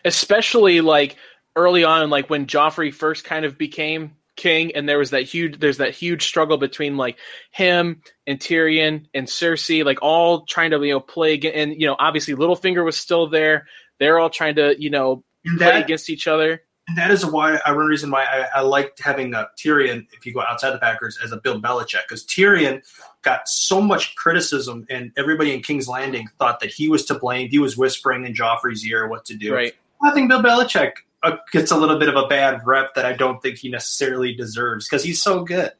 especially 0.05 0.81
like 0.81 1.15
early 1.55 1.83
on 1.83 2.09
like 2.09 2.29
when 2.29 2.45
joffrey 2.45 2.93
first 2.93 3.23
kind 3.23 3.45
of 3.45 3.57
became 3.57 4.11
king 4.35 4.75
and 4.75 4.87
there 4.87 4.97
was 4.97 5.11
that 5.11 5.23
huge 5.23 5.59
there's 5.59 5.77
that 5.77 5.93
huge 5.93 6.25
struggle 6.25 6.57
between 6.57 6.97
like 6.97 7.17
him 7.51 8.01
and 8.25 8.39
tyrion 8.39 9.05
and 9.13 9.27
cersei 9.27 9.85
like 9.85 9.99
all 10.01 10.41
trying 10.41 10.71
to 10.71 10.83
you 10.83 10.93
know 10.93 10.99
play 10.99 11.39
and 11.39 11.79
you 11.79 11.85
know 11.87 11.95
obviously 11.99 12.33
littlefinger 12.33 12.83
was 12.83 12.97
still 12.97 13.27
there 13.27 13.67
they're 13.99 14.19
all 14.19 14.29
trying 14.29 14.55
to 14.55 14.75
you 14.81 14.89
know 14.89 15.23
And 15.45 15.57
play 15.57 15.67
that 15.67 15.83
against 15.83 16.09
each 16.09 16.27
other 16.27 16.61
And 16.87 16.97
that 16.97 17.11
is 17.11 17.25
why 17.25 17.59
I 17.65 17.71
one 17.71 17.85
reason 17.85 18.11
why 18.11 18.25
I, 18.25 18.59
I 18.59 18.61
liked 18.61 19.01
having 19.01 19.33
uh, 19.33 19.45
Tyrion, 19.57 20.05
if 20.11 20.25
you 20.25 20.33
go 20.33 20.41
outside 20.41 20.71
the 20.71 20.79
Packers, 20.79 21.17
as 21.23 21.31
a 21.31 21.37
Bill 21.37 21.61
Belichick, 21.61 22.01
because 22.09 22.25
Tyrion 22.25 22.83
got 23.21 23.47
so 23.47 23.79
much 23.79 24.15
criticism, 24.15 24.85
and 24.89 25.13
everybody 25.15 25.53
in 25.53 25.61
King's 25.61 25.87
Landing 25.87 26.27
thought 26.39 26.59
that 26.59 26.71
he 26.71 26.89
was 26.89 27.05
to 27.05 27.13
blame. 27.13 27.47
He 27.47 27.57
was 27.57 27.77
whispering 27.77 28.25
in 28.25 28.33
Joffrey's 28.33 28.85
ear 28.85 29.07
what 29.07 29.23
to 29.25 29.35
do. 29.35 29.53
right 29.53 29.73
I 30.03 30.11
think 30.11 30.29
Bill 30.29 30.41
Belichick 30.41 30.91
uh, 31.23 31.37
gets 31.51 31.71
a 31.71 31.77
little 31.77 31.97
bit 31.97 32.09
of 32.09 32.15
a 32.15 32.27
bad 32.27 32.61
rep 32.65 32.95
that 32.95 33.05
I 33.05 33.13
don't 33.13 33.41
think 33.41 33.57
he 33.57 33.69
necessarily 33.69 34.35
deserves 34.35 34.87
because 34.87 35.03
he's 35.03 35.21
so 35.21 35.43
good. 35.43 35.71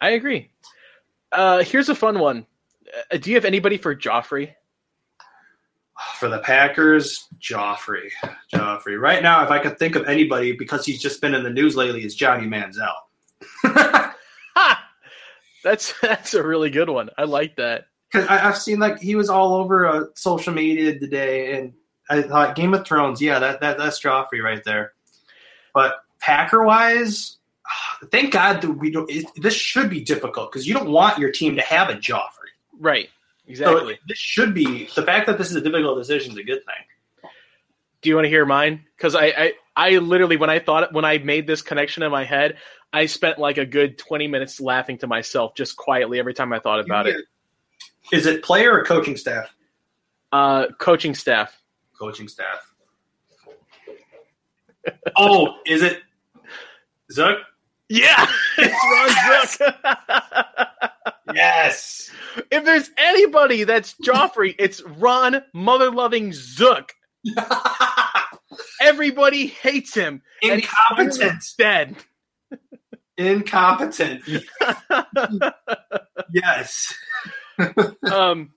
i 0.00 0.10
agree. 0.10 0.50
Uh 1.30 1.62
here's 1.62 1.88
a 1.88 1.94
fun 1.94 2.18
one. 2.18 2.46
Uh, 3.10 3.16
do 3.16 3.30
you 3.30 3.36
have 3.36 3.44
anybody 3.44 3.78
for 3.78 3.94
joffrey? 3.94 4.52
For 6.18 6.28
the 6.28 6.38
Packers, 6.38 7.28
Joffrey, 7.38 8.10
Joffrey. 8.52 9.00
Right 9.00 9.22
now, 9.22 9.44
if 9.44 9.50
I 9.50 9.60
could 9.60 9.78
think 9.78 9.94
of 9.94 10.06
anybody, 10.06 10.52
because 10.52 10.84
he's 10.84 11.00
just 11.00 11.20
been 11.20 11.34
in 11.34 11.44
the 11.44 11.50
news 11.50 11.76
lately, 11.76 12.04
is 12.04 12.14
Johnny 12.16 12.46
Manziel. 12.46 12.92
that's 15.62 15.94
that's 16.00 16.34
a 16.34 16.42
really 16.42 16.70
good 16.70 16.88
one. 16.88 17.10
I 17.16 17.24
like 17.24 17.56
that. 17.56 17.86
Because 18.10 18.26
I've 18.28 18.58
seen 18.58 18.78
like 18.78 19.00
he 19.00 19.14
was 19.14 19.30
all 19.30 19.54
over 19.54 19.86
uh, 19.86 20.04
social 20.14 20.52
media 20.52 20.98
today, 20.98 21.58
and 21.58 21.74
I 22.10 22.22
thought 22.22 22.56
Game 22.56 22.74
of 22.74 22.86
Thrones, 22.86 23.22
yeah, 23.22 23.38
that, 23.38 23.60
that 23.60 23.78
that's 23.78 24.00
Joffrey 24.00 24.42
right 24.42 24.62
there. 24.64 24.92
But 25.74 25.96
Packer 26.20 26.64
wise, 26.64 27.38
thank 28.10 28.32
God 28.32 28.60
that 28.60 28.70
we 28.70 28.90
don't. 28.90 29.10
It, 29.10 29.26
this 29.36 29.54
should 29.54 29.88
be 29.88 30.00
difficult 30.00 30.52
because 30.52 30.66
you 30.66 30.74
don't 30.74 30.90
want 30.90 31.18
your 31.18 31.30
team 31.30 31.56
to 31.56 31.62
have 31.62 31.88
a 31.88 31.94
Joffrey. 31.94 32.52
right 32.78 33.08
So 33.46 33.52
exactly 33.52 33.98
this 34.06 34.18
should 34.18 34.54
be 34.54 34.88
the 34.94 35.02
fact 35.02 35.26
that 35.26 35.38
this 35.38 35.50
is 35.50 35.56
a 35.56 35.60
difficult 35.60 35.98
decision 35.98 36.32
is 36.32 36.38
a 36.38 36.42
good 36.42 36.64
thing. 36.64 37.30
Do 38.02 38.08
you 38.08 38.16
want 38.16 38.24
to 38.24 38.30
hear 38.30 38.44
mine? 38.44 38.84
Because 38.96 39.14
I, 39.14 39.26
I, 39.26 39.52
I 39.76 39.98
literally 39.98 40.36
when 40.36 40.50
I 40.50 40.58
thought 40.58 40.92
when 40.92 41.04
I 41.04 41.18
made 41.18 41.46
this 41.46 41.62
connection 41.62 42.02
in 42.02 42.10
my 42.10 42.24
head, 42.24 42.58
I 42.92 43.06
spent 43.06 43.38
like 43.38 43.58
a 43.58 43.64
good 43.64 43.96
twenty 43.96 44.26
minutes 44.26 44.60
laughing 44.60 44.98
to 44.98 45.06
myself 45.06 45.54
just 45.54 45.76
quietly 45.76 46.18
every 46.18 46.34
time 46.34 46.52
I 46.52 46.58
thought 46.58 46.80
about 46.80 47.06
it. 47.06 47.24
Is 48.12 48.26
it 48.26 48.42
player 48.42 48.72
or 48.72 48.84
coaching 48.84 49.16
staff? 49.16 49.54
Uh, 50.32 50.66
coaching 50.78 51.14
staff. 51.14 51.56
Coaching 52.02 52.26
staff. 52.26 52.74
oh, 55.16 55.54
is 55.64 55.84
it 55.84 56.00
Zook? 57.12 57.38
Yeah, 57.88 58.26
it's 58.58 58.84
Ron 59.60 59.72
Zook. 59.72 60.68
Yes. 61.32 62.10
if 62.50 62.64
there's 62.64 62.90
anybody 62.98 63.62
that's 63.62 63.94
Joffrey, 64.04 64.56
it's 64.58 64.82
Ron 64.82 65.44
mother 65.54 65.92
loving 65.92 66.32
Zook. 66.32 66.92
Everybody 68.80 69.46
hates 69.46 69.94
him. 69.94 70.22
and 70.42 70.60
he's 70.60 70.68
Incompetent. 70.90 71.44
Dead. 71.56 71.96
Incompetent. 73.16 74.24
yes. 76.34 76.94
um, 78.10 78.50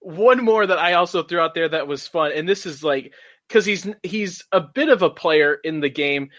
one 0.00 0.44
more 0.44 0.66
that 0.66 0.78
I 0.78 0.94
also 0.94 1.22
threw 1.22 1.40
out 1.40 1.54
there 1.54 1.68
that 1.68 1.86
was 1.86 2.06
fun, 2.06 2.32
and 2.34 2.48
this 2.48 2.66
is 2.66 2.82
like 2.82 3.12
because 3.48 3.64
he's 3.64 3.86
he's 4.02 4.44
a 4.52 4.60
bit 4.60 4.88
of 4.88 5.02
a 5.02 5.10
player 5.10 5.54
in 5.62 5.80
the 5.80 5.88
game, 5.88 6.30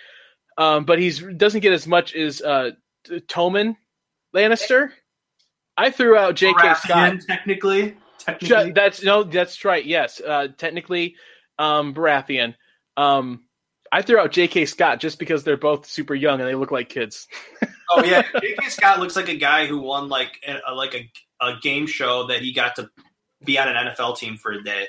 um, 0.58 0.86
but 0.86 1.00
he's 1.00 1.20
doesn't 1.20 1.62
get 1.62 1.74
as 1.74 1.88
much 1.88 2.16
as 2.16 2.42
uh, 2.42 2.72
Tommen 3.08 3.78
Lannister. 4.36 4.90
I 5.78 5.92
threw 5.92 6.18
out 6.18 6.36
J.K. 6.36 6.74
Scott. 6.76 7.18
Technically. 7.28 7.98
Technically. 8.20 8.72
That's 8.72 9.04
no, 9.04 9.24
that's 9.24 9.64
right. 9.66 9.84
Yes, 9.84 10.20
uh, 10.20 10.50
technically, 10.58 11.16
um, 11.58 11.94
Baratheon. 11.94 12.56
Um, 12.98 13.46
I 13.92 14.02
threw 14.02 14.20
out 14.20 14.32
J.K. 14.32 14.66
Scott 14.66 15.00
just 15.00 15.20
because 15.20 15.44
they're 15.44 15.58
both 15.58 15.86
super 15.86 16.16
young 16.16 16.40
and 16.40 16.48
they 16.48 16.56
look 16.56 16.72
like 16.72 16.90
kids. 16.90 17.28
oh 17.90 18.04
yeah, 18.04 18.24
J.K. 18.42 18.70
Scott 18.70 19.00
looks 19.00 19.16
like 19.16 19.30
a 19.30 19.38
guy 19.38 19.66
who 19.66 19.80
won 19.80 20.08
like 20.08 20.32
a, 20.48 20.74
like 20.74 20.94
a, 20.94 21.12
a 21.44 21.60
game 21.62 21.88
show 21.88 22.28
that 22.28 22.42
he 22.42 22.54
got 22.54 22.76
to 22.76 22.90
be 23.46 23.58
on 23.60 23.68
an 23.68 23.88
NFL 23.88 24.18
team 24.18 24.38
for 24.38 24.52
a 24.52 24.64
day. 24.64 24.88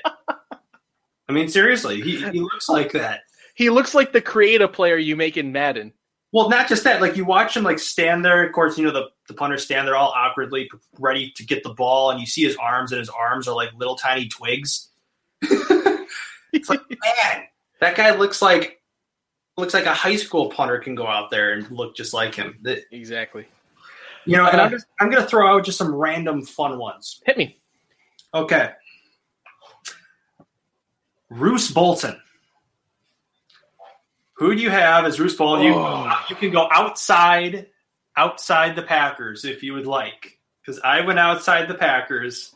I 1.29 1.31
mean, 1.31 1.47
seriously, 1.47 2.01
he, 2.01 2.17
he 2.29 2.39
looks 2.39 2.69
like 2.69 2.91
that. 2.93 3.21
He 3.55 3.69
looks 3.69 3.93
like 3.93 4.11
the 4.11 4.21
creative 4.21 4.73
player 4.73 4.97
you 4.97 5.15
make 5.15 5.37
in 5.37 5.51
Madden. 5.51 5.93
Well, 6.31 6.49
not 6.49 6.67
just 6.67 6.83
that. 6.85 7.01
Like 7.01 7.15
you 7.15 7.25
watch 7.25 7.55
him 7.55 7.63
like 7.63 7.79
stand 7.79 8.25
there. 8.25 8.43
Of 8.43 8.51
course, 8.53 8.77
you 8.77 8.83
know 8.83 8.91
the 8.91 9.09
the 9.27 9.35
punters 9.35 9.63
stand 9.63 9.87
there 9.87 9.95
all 9.95 10.11
awkwardly, 10.15 10.69
ready 10.99 11.31
to 11.35 11.45
get 11.45 11.63
the 11.63 11.73
ball, 11.73 12.11
and 12.11 12.19
you 12.19 12.25
see 12.25 12.43
his 12.43 12.57
arms, 12.57 12.91
and 12.91 12.99
his 12.99 13.09
arms 13.09 13.47
are 13.47 13.55
like 13.55 13.69
little 13.77 13.95
tiny 13.95 14.27
twigs. 14.27 14.89
it's 15.41 16.69
like, 16.69 16.81
man, 16.89 17.43
that 17.79 17.95
guy 17.95 18.15
looks 18.15 18.41
like 18.41 18.81
looks 19.57 19.73
like 19.73 19.85
a 19.85 19.93
high 19.93 20.15
school 20.15 20.49
punter 20.49 20.79
can 20.79 20.95
go 20.95 21.05
out 21.05 21.29
there 21.29 21.53
and 21.53 21.69
look 21.69 21.95
just 21.95 22.13
like 22.13 22.33
him. 22.33 22.57
Exactly. 22.91 23.45
you 24.25 24.37
know, 24.37 24.47
and 24.47 24.59
Uh, 24.59 24.63
I'm, 24.63 24.71
just, 24.71 24.85
I'm 24.99 25.09
going 25.11 25.21
to 25.21 25.29
throw 25.29 25.47
out 25.47 25.65
just 25.65 25.77
some 25.77 25.93
random 25.93 26.43
fun 26.43 26.79
ones. 26.79 27.21
Hit 27.25 27.37
me. 27.37 27.61
Okay. 28.33 28.71
Roose 31.29 31.71
Bolton. 31.71 32.19
Who 34.35 34.55
do 34.55 34.61
you 34.61 34.69
have 34.69 35.05
as 35.05 35.19
Roose 35.19 35.35
Bolton? 35.35 35.65
You, 35.65 35.73
Oh. 35.75 36.25
you 36.29 36.35
can 36.35 36.51
go 36.51 36.67
outside, 36.71 37.67
outside 38.17 38.75
the 38.75 38.81
Packers 38.83 39.45
if 39.45 39.63
you 39.63 39.73
would 39.73 39.87
like, 39.87 40.39
because 40.61 40.79
I 40.83 41.01
went 41.01 41.19
outside 41.19 41.67
the 41.67 41.75
Packers. 41.75 42.53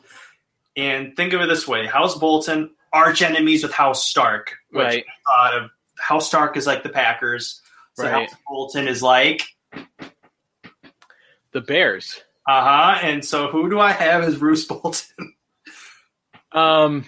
And 0.76 1.16
think 1.16 1.34
of 1.34 1.42
it 1.42 1.48
this 1.48 1.68
way: 1.68 1.88
House 1.88 2.16
Bolton, 2.18 2.72
arch 2.94 3.22
enemies 3.24 3.64
with 3.64 3.74
House 3.74 4.06
Stark. 4.08 4.54
Which 4.70 4.84
Right. 4.86 5.06
I 5.08 5.50
thought 5.50 5.64
of 5.64 5.70
House 6.00 6.28
Stark 6.28 6.56
is 6.58 6.68
like 6.68 6.84
the 6.84 6.90
Packers. 6.90 7.62
So 7.96 8.04
Right. 8.04 8.30
House 8.30 8.38
Bolton 8.48 8.88
is 8.88 9.02
like, 9.02 9.42
The 11.52 11.62
Bears. 11.62 12.22
uh 12.48 12.62
huh. 12.64 13.00
And 13.02 13.26
so 13.26 13.48
who 13.48 13.70
do 13.72 13.80
I 13.80 13.92
have 13.92 14.24
as 14.24 14.38
Roose 14.38 14.66
Bolton? 14.66 15.34
Um. 16.52 17.06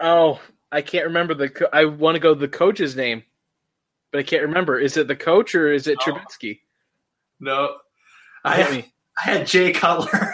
Oh, 0.00 0.40
I 0.72 0.82
can't 0.82 1.06
remember 1.06 1.34
the. 1.34 1.48
Co- 1.48 1.68
I 1.72 1.84
want 1.86 2.14
to 2.16 2.20
go 2.20 2.34
the 2.34 2.48
coach's 2.48 2.96
name, 2.96 3.22
but 4.12 4.18
I 4.18 4.22
can't 4.22 4.42
remember. 4.42 4.78
Is 4.78 4.96
it 4.96 5.08
the 5.08 5.16
coach 5.16 5.54
or 5.54 5.72
is 5.72 5.86
it 5.86 5.98
Oh. 6.00 6.12
Trubisky? 6.12 6.60
no, 7.40 7.76
I 8.44 8.56
had, 8.56 8.72
me. 8.72 8.92
I 9.24 9.30
had 9.30 9.46
Jay 9.46 9.72
Cutler. 9.72 10.08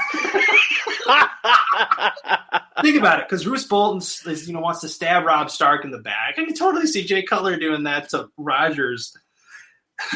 Think 2.83 2.96
about 2.98 3.20
it, 3.20 3.29
because 3.29 3.46
Roose 3.46 3.66
Bolton 3.66 3.98
is, 4.31 4.46
you 4.48 4.55
know 4.55 4.61
wants 4.61 4.81
to 4.81 4.88
stab 4.88 5.24
Robb 5.26 5.50
Stark 5.50 5.85
in 5.85 5.90
the 5.90 5.98
back. 5.98 6.35
I 6.38 6.44
can 6.44 6.55
totally 6.55 6.87
see 6.87 7.05
Jay 7.05 7.22
Cutler 7.22 7.57
doing 7.59 7.83
that 7.85 8.09
to 8.11 8.29
Rodgers. 8.38 9.14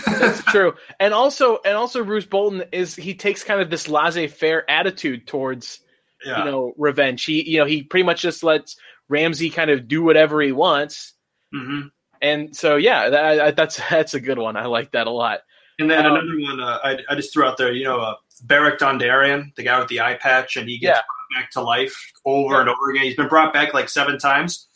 That's 0.07 0.43
true, 0.51 0.75
and 0.99 1.13
also, 1.13 1.59
and 1.65 1.77
also, 1.77 2.03
Roose 2.03 2.25
Bolton 2.25 2.65
is 2.73 2.95
he 2.97 3.15
takes 3.15 3.45
kind 3.45 3.61
of 3.61 3.69
this 3.69 3.87
laissez-faire 3.89 4.69
attitude 4.71 5.27
towards 5.27 5.81
yeah. 6.25 6.39
you 6.39 6.45
know 6.51 6.73
revenge. 6.77 7.25
He 7.25 7.49
you 7.49 7.59
know 7.59 7.65
he 7.65 7.83
pretty 7.83 8.05
much 8.05 8.23
just 8.23 8.43
lets 8.43 8.77
Ramsay 9.09 9.51
kind 9.51 9.71
of 9.71 9.87
do 9.89 10.03
whatever 10.03 10.41
he 10.41 10.53
wants, 10.53 11.15
hmm 11.53 11.83
and 12.23 12.57
so 12.57 12.77
yeah, 12.77 13.11
that, 13.11 13.57
that's 13.57 13.79
that's 13.91 14.15
a 14.15 14.21
good 14.21 14.39
one. 14.39 14.57
I 14.57 14.67
like 14.67 14.93
that 14.93 15.07
a 15.07 15.11
lot. 15.11 15.41
And 15.79 15.91
then 15.91 16.07
Um, 16.07 16.15
another 16.15 16.41
one 16.41 16.61
uh, 16.61 16.79
I, 16.85 16.99
I 17.11 17.15
just 17.17 17.33
threw 17.33 17.45
out 17.45 17.57
there. 17.59 17.73
You 17.73 17.85
know, 17.85 17.99
uh, 18.01 18.15
Beric 18.45 18.79
Dondarrion, 18.79 19.55
the 19.57 19.63
guy 19.65 19.79
with 19.79 19.89
the 19.89 20.01
eye 20.01 20.15
patch, 20.15 20.57
and 20.57 20.69
he 20.69 20.79
gets 20.79 20.97
Yeah. 20.99 21.03
brought 21.03 21.43
back 21.43 21.51
to 21.53 21.61
life 21.61 22.13
over 22.25 22.55
Yeah. 22.55 22.61
and 22.61 22.69
over 22.71 22.91
again. 22.91 23.03
He's 23.05 23.17
been 23.17 23.29
brought 23.29 23.53
back 23.53 23.75
like 23.75 23.89
seven 23.89 24.19
times. 24.19 24.69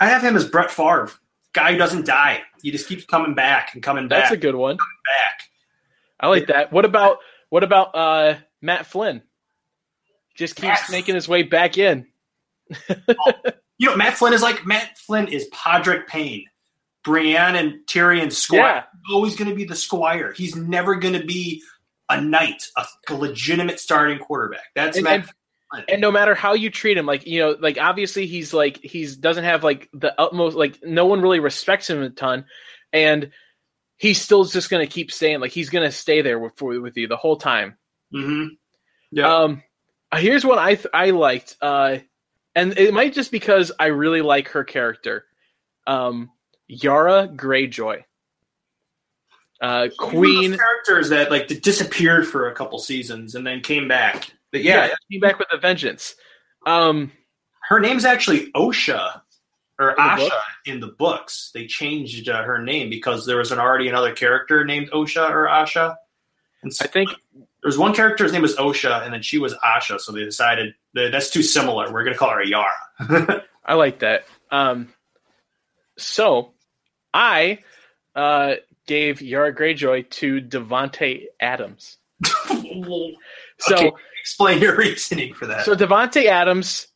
I 0.00 0.08
have 0.08 0.22
him 0.22 0.34
as 0.36 0.46
Brett 0.48 0.70
Favre, 0.70 1.10
guy 1.52 1.72
who 1.72 1.78
doesn't 1.78 2.06
die. 2.06 2.42
He 2.62 2.70
just 2.70 2.88
keeps 2.88 3.04
coming 3.04 3.34
back 3.34 3.74
and 3.74 3.82
coming 3.82 4.08
back, 4.08 4.24
That's 4.24 4.32
a 4.32 4.36
good 4.36 4.54
one. 4.54 4.76
back. 4.76 5.42
I 6.20 6.28
like 6.28 6.46
that. 6.48 6.72
What 6.72 6.84
about 6.84 7.18
what 7.50 7.62
about 7.62 7.94
uh, 7.94 8.34
Matt 8.62 8.86
Flynn? 8.86 9.22
Just 10.36 10.56
keeps 10.56 10.64
Yes. 10.80 10.90
making 10.90 11.14
his 11.14 11.28
way 11.28 11.42
back 11.42 11.78
in. 11.78 12.06
You 13.78 13.90
know, 13.90 13.96
Matt 13.96 14.14
Flynn 14.14 14.32
is 14.32 14.40
like 14.40 14.64
Matt 14.64 14.96
Flynn 14.96 15.28
is 15.28 15.50
Podrick 15.50 16.06
Payne, 16.06 16.46
Brienne 17.04 17.56
and 17.56 17.74
Tyrion 17.86 18.32
Squire. 18.32 18.86
Yeah. 19.08 19.14
Always 19.14 19.36
going 19.36 19.50
to 19.50 19.54
be 19.54 19.64
the 19.66 19.76
Squire. 19.76 20.32
He's 20.32 20.56
never 20.56 20.94
going 20.94 21.12
to 21.12 21.26
be 21.26 21.62
a 22.08 22.18
knight, 22.18 22.68
a, 22.74 22.86
a 23.10 23.14
legitimate 23.14 23.78
starting 23.78 24.18
quarterback. 24.18 24.64
That's 24.74 24.96
And- 24.96 25.04
Matt. 25.04 25.14
and- 25.16 25.24
Flynn. 25.24 25.84
And 25.90 26.00
no 26.00 26.10
matter 26.10 26.34
how 26.34 26.54
you 26.54 26.70
treat 26.70 26.96
him, 26.96 27.04
like 27.04 27.26
you 27.26 27.38
know, 27.40 27.54
like 27.60 27.76
obviously 27.76 28.26
he's 28.26 28.54
like 28.54 28.78
he's 28.82 29.16
doesn't 29.18 29.44
have 29.44 29.62
like 29.62 29.90
the 29.92 30.18
utmost 30.18 30.56
like 30.56 30.78
no 30.82 31.04
one 31.04 31.20
really 31.20 31.40
respects 31.40 31.90
him 31.90 32.00
a 32.02 32.08
ton, 32.08 32.46
and 32.94 33.30
he 33.98 34.14
still 34.14 34.44
just 34.44 34.70
gonna 34.70 34.86
keep 34.86 35.12
staying. 35.12 35.40
Like 35.40 35.50
he's 35.52 35.68
gonna 35.68 35.92
stay 35.92 36.22
there 36.22 36.38
with 36.38 36.56
for, 36.56 36.80
with 36.80 36.96
you 36.96 37.08
the 37.08 37.16
whole 37.18 37.36
time. 37.36 37.76
hmm 38.10 38.46
Yeah. 39.10 39.34
Um, 39.40 39.62
here's 40.14 40.44
what 40.44 40.58
I 40.58 40.74
th- 40.74 40.86
I 40.92 41.10
liked, 41.10 41.56
uh, 41.60 41.98
and 42.54 42.78
it 42.78 42.94
might 42.94 43.12
just 43.12 43.30
because 43.30 43.72
I 43.78 43.86
really 43.86 44.22
like 44.22 44.48
her 44.48 44.64
character, 44.64 45.24
um, 45.86 46.30
Yara 46.68 47.28
Greyjoy, 47.28 48.04
uh, 49.60 49.88
Queen. 49.98 50.50
Those 50.52 50.60
characters 50.60 51.08
that 51.10 51.30
like 51.30 51.48
disappeared 51.62 52.26
for 52.26 52.50
a 52.50 52.54
couple 52.54 52.78
seasons 52.78 53.34
and 53.34 53.46
then 53.46 53.60
came 53.60 53.88
back. 53.88 54.30
But 54.52 54.62
yeah, 54.62 54.90
came 55.10 55.20
back 55.20 55.38
with 55.38 55.48
a 55.52 55.58
vengeance. 55.58 56.14
Um, 56.66 57.12
her 57.68 57.80
name's 57.80 58.04
actually 58.04 58.50
Osha 58.52 59.20
or 59.78 59.90
In 59.90 59.96
the 59.96 60.02
Asha 60.02 60.18
book? 60.18 60.32
in 60.66 60.80
the 60.80 60.86
books. 60.88 61.50
They 61.52 61.66
changed 61.66 62.28
uh, 62.28 62.42
her 62.42 62.58
name 62.62 62.88
because 62.90 63.26
there 63.26 63.36
was 63.38 63.52
an 63.52 63.58
already 63.58 63.88
another 63.88 64.14
character 64.14 64.64
named 64.64 64.90
Osha 64.90 65.28
or 65.30 65.46
Asha. 65.46 65.96
And 66.62 66.74
so 66.74 66.84
I 66.84 66.88
think 66.88 67.10
there 67.66 67.70
was 67.70 67.78
one 67.78 67.92
character's 67.94 68.32
name 68.32 68.42
was 68.42 68.54
Osha, 68.54 69.02
and 69.04 69.12
then 69.12 69.22
she 69.22 69.38
was 69.38 69.52
Asha. 69.54 69.98
So 69.98 70.12
they 70.12 70.22
decided 70.22 70.74
that 70.94 71.10
that's 71.10 71.30
too 71.30 71.42
similar. 71.42 71.92
We're 71.92 72.04
gonna 72.04 72.16
call 72.16 72.30
her 72.30 72.44
Yara. 72.44 72.70
I 73.64 73.74
like 73.74 73.98
that. 73.98 74.24
Um, 74.52 74.94
so 75.98 76.52
I 77.12 77.64
uh, 78.14 78.54
gave 78.86 79.20
Yara 79.20 79.52
Greyjoy 79.52 80.08
to 80.10 80.40
Davante 80.40 81.24
Adams. 81.40 81.98
So 83.58 83.74
Okay. 83.74 83.90
Explain 84.20 84.60
your 84.60 84.76
reasoning 84.76 85.32
for 85.32 85.46
that. 85.46 85.64
so 85.64 85.74
Davante 85.74 86.26
Adams 86.26 86.88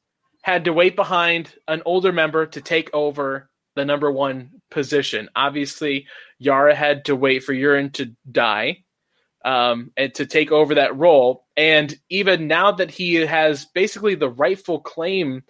had 0.43 0.67
to 0.67 0.75
wait 0.75 0.95
behind 0.95 1.53
an 1.67 1.83
older 1.87 2.13
member 2.13 2.45
to 2.47 2.61
take 2.61 2.91
over 2.93 3.49
the 3.77 3.85
number 3.87 4.13
one 4.13 4.51
position. 4.71 5.31
Obviously, 5.35 6.07
Yara 6.39 6.75
had 6.75 7.07
to 7.07 7.17
wait 7.17 7.43
for 7.43 7.55
Euron 7.55 7.93
to 7.95 8.13
die 8.31 8.85
um, 9.45 9.91
and 9.97 10.15
to 10.15 10.27
take 10.27 10.53
over 10.53 10.75
that 10.75 10.97
role. 10.97 11.47
And 11.57 11.95
even 12.09 12.47
now 12.47 12.73
that 12.73 12.91
he 12.91 13.15
has 13.15 13.67
basically 13.67 14.15
the 14.15 14.29
rightful 14.29 14.81
claim 14.81 15.43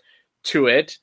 to 0.44 0.66
it, 0.66 0.96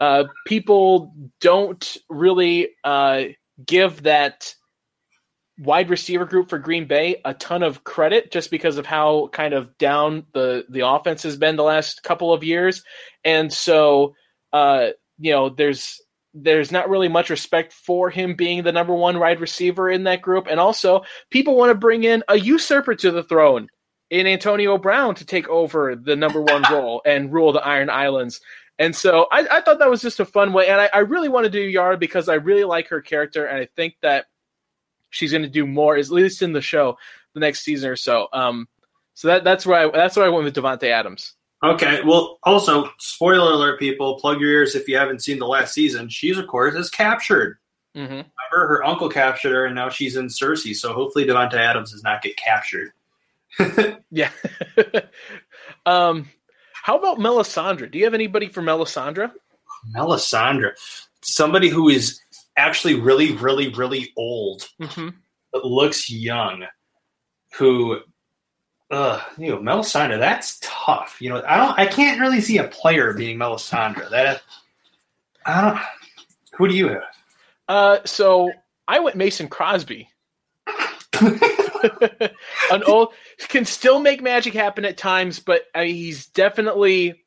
uh, 0.00 0.24
people 0.46 1.14
don't 1.40 1.96
really 2.08 2.70
uh, 2.84 3.24
give 3.66 4.04
that 4.04 4.54
wide 5.58 5.90
receiver 5.90 6.24
group 6.24 6.48
for 6.48 6.58
Green 6.58 6.86
Bay 6.86 7.20
a 7.24 7.34
ton 7.34 7.62
of 7.62 7.84
credit 7.84 8.32
just 8.32 8.50
because 8.50 8.78
of 8.78 8.86
how 8.86 9.28
kind 9.32 9.52
of 9.52 9.76
down 9.76 10.24
the 10.32 10.64
the 10.70 10.86
offense 10.86 11.22
has 11.22 11.36
been 11.36 11.56
the 11.56 11.62
last 11.62 12.02
couple 12.02 12.32
of 12.32 12.42
years, 12.42 12.82
and 13.24 13.52
so 13.52 14.14
uh, 14.52 14.88
you 15.18 15.32
know 15.32 15.50
there's 15.50 16.00
there's 16.34 16.70
not 16.70 16.88
really 16.88 17.08
much 17.08 17.30
respect 17.30 17.72
for 17.72 18.10
him 18.10 18.34
being 18.34 18.62
the 18.62 18.72
number 18.72 18.94
one 18.94 19.18
wide 19.18 19.40
receiver 19.40 19.90
in 19.90 20.04
that 20.04 20.22
group, 20.22 20.46
and 20.48 20.60
also 20.60 21.02
people 21.30 21.56
want 21.56 21.70
to 21.70 21.74
bring 21.74 22.04
in 22.04 22.22
a 22.28 22.38
usurper 22.38 22.94
to 22.94 23.10
the 23.10 23.22
throne 23.22 23.68
in 24.10 24.26
Antonio 24.26 24.78
Brown 24.78 25.14
to 25.16 25.24
take 25.24 25.48
over 25.48 25.96
the 25.96 26.16
number 26.16 26.40
one 26.40 26.62
role 26.70 27.02
and 27.04 27.32
rule 27.32 27.52
the 27.52 27.64
Iron 27.64 27.90
Islands. 27.90 28.40
And 28.78 28.96
so 28.96 29.26
I, 29.30 29.46
I 29.50 29.60
thought 29.60 29.78
that 29.78 29.90
was 29.90 30.00
just 30.00 30.20
a 30.20 30.24
fun 30.24 30.52
way, 30.52 30.68
and 30.68 30.80
I, 30.80 30.88
I 30.92 30.98
really 31.00 31.28
want 31.28 31.44
to 31.44 31.50
do 31.50 31.60
Yara 31.60 31.98
because 31.98 32.28
I 32.28 32.34
really 32.34 32.64
like 32.64 32.88
her 32.88 33.00
character, 33.00 33.44
and 33.44 33.58
I 33.58 33.68
think 33.76 33.94
that 34.02 34.26
she's 35.10 35.32
going 35.32 35.42
to 35.42 35.48
do 35.48 35.66
more, 35.66 35.96
at 35.96 36.08
least 36.08 36.42
in 36.42 36.52
the 36.52 36.62
show, 36.62 36.96
the 37.34 37.40
next 37.40 37.60
season 37.60 37.90
or 37.90 37.96
so. 37.96 38.28
Um, 38.32 38.68
so 39.14 39.28
that 39.28 39.44
that's 39.44 39.66
why 39.66 39.84
I, 39.84 39.90
that's 39.90 40.16
why 40.16 40.24
I 40.24 40.28
went 40.28 40.44
with 40.44 40.56
Davante 40.56 40.84
Adams. 40.84 41.34
Okay. 41.62 42.00
Well, 42.02 42.38
also, 42.42 42.90
spoiler 42.98 43.52
alert, 43.52 43.78
people, 43.78 44.18
plug 44.18 44.40
your 44.40 44.50
ears 44.50 44.74
if 44.74 44.88
you 44.88 44.96
haven't 44.96 45.22
seen 45.22 45.38
the 45.38 45.46
last 45.46 45.74
season. 45.74 46.08
She's, 46.08 46.38
of 46.38 46.46
course, 46.46 46.74
is 46.74 46.88
captured. 46.90 47.58
Mm-hmm. 47.96 48.12
Remember, 48.12 48.28
her 48.52 48.84
uncle 48.84 49.08
captured 49.08 49.52
her, 49.52 49.66
and 49.66 49.74
now 49.74 49.88
she's 49.90 50.16
in 50.16 50.26
Cersei. 50.28 50.74
So 50.74 50.92
hopefully, 50.92 51.26
Davante 51.26 51.54
Adams 51.54 51.92
does 51.92 52.02
not 52.02 52.22
get 52.22 52.36
captured. 52.36 52.92
Yeah. 54.12 54.30
um, 55.86 56.28
how 56.72 56.98
about 56.98 57.18
Melisandre? 57.18 57.90
Do 57.90 57.98
you 57.98 58.04
have 58.04 58.14
anybody 58.14 58.48
for 58.48 58.62
Melisandre? 58.62 59.30
Melisandre, 59.94 60.72
somebody 61.22 61.68
who 61.68 61.88
is 61.88 62.20
actually 62.56 62.94
really, 62.94 63.32
really, 63.36 63.68
really 63.68 64.12
old, 64.16 64.68
Mm-hmm. 64.80 65.10
but 65.52 65.64
looks 65.64 66.10
young. 66.10 66.64
Who, 67.58 68.00
uh, 68.90 69.20
you 69.38 69.50
know, 69.50 69.58
Melisandre. 69.58 70.18
That's 70.18 70.58
tough. 70.60 71.18
You 71.20 71.30
know, 71.30 71.42
I 71.46 71.56
don't. 71.56 71.78
I 71.78 71.86
can't 71.86 72.20
really 72.20 72.40
see 72.40 72.58
a 72.58 72.64
player 72.64 73.12
being 73.14 73.38
Melisandre. 73.38 74.10
That 74.10 74.42
I 75.46 75.60
don't. 75.60 75.80
Who 76.54 76.68
do 76.68 76.74
you 76.74 76.88
have? 76.88 77.02
Uh, 77.68 77.98
so 78.04 78.50
I 78.88 79.00
went 79.00 79.16
Mason 79.16 79.48
Crosby. 79.48 80.08
An 81.20 82.82
old 82.86 83.12
can 83.48 83.64
still 83.64 84.00
make 84.00 84.22
magic 84.22 84.54
happen 84.54 84.84
at 84.84 84.96
times, 84.96 85.38
but 85.38 85.62
I 85.74 85.84
mean, 85.84 85.94
he's 85.94 86.26
definitely 86.26 87.22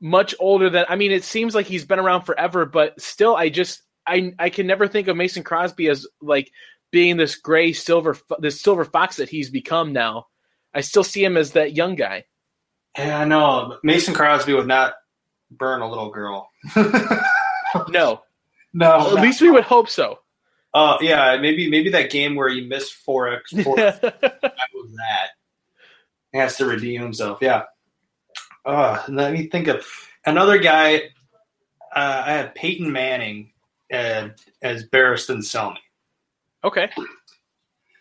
much 0.00 0.34
older 0.40 0.68
than. 0.68 0.86
I 0.88 0.96
mean, 0.96 1.12
it 1.12 1.24
seems 1.24 1.54
like 1.54 1.66
he's 1.66 1.84
been 1.84 1.98
around 1.98 2.22
forever, 2.22 2.66
but 2.66 3.00
still, 3.00 3.36
I 3.36 3.50
just 3.50 3.82
I 4.06 4.32
I 4.38 4.50
can 4.50 4.66
never 4.66 4.88
think 4.88 5.08
of 5.08 5.16
Mason 5.16 5.44
Crosby 5.44 5.88
as 5.88 6.06
like 6.20 6.50
being 6.90 7.16
this 7.16 7.36
gray 7.36 7.72
silver 7.72 8.16
this 8.38 8.60
silver 8.60 8.84
fox 8.84 9.16
that 9.16 9.28
he's 9.28 9.50
become 9.50 9.92
now. 9.92 10.26
I 10.78 10.80
still 10.80 11.02
see 11.02 11.24
him 11.24 11.36
as 11.36 11.50
that 11.52 11.74
young 11.74 11.96
guy. 11.96 12.24
Yeah, 12.96 13.18
I 13.18 13.24
know. 13.24 13.78
Mason 13.82 14.14
Crosby 14.14 14.54
would 14.54 14.68
not 14.68 14.94
burn 15.50 15.80
a 15.82 15.88
little 15.88 16.10
girl. 16.10 16.50
No, 17.90 18.22
No, 18.72 19.14
At 19.14 19.22
least 19.22 19.42
we 19.42 19.50
would 19.50 19.64
hope 19.64 19.90
so. 19.90 20.20
Uh, 20.72 20.96
yeah, 21.02 21.36
maybe 21.38 21.68
maybe 21.68 21.90
that 21.90 22.10
game 22.10 22.34
where 22.34 22.48
he 22.48 22.62
missed 22.66 22.94
four 22.94 23.28
X. 23.28 23.50
Four, 23.62 23.76
that 23.76 24.02
was 24.72 24.90
that. 24.96 25.30
He 26.32 26.38
has 26.38 26.56
to 26.58 26.64
redeem 26.64 27.02
himself. 27.02 27.38
Yeah. 27.42 27.64
Uh, 28.64 29.02
let 29.08 29.32
me 29.34 29.48
think 29.48 29.66
of 29.68 29.84
another 30.24 30.58
guy. 30.58 31.10
Uh, 31.94 32.22
I 32.26 32.32
have 32.32 32.54
Peyton 32.54 32.90
Manning 32.90 33.52
uh, 33.92 34.28
as 34.62 34.84
Barristan 34.88 35.38
Selmy. 35.38 35.76
okay. 36.64 36.88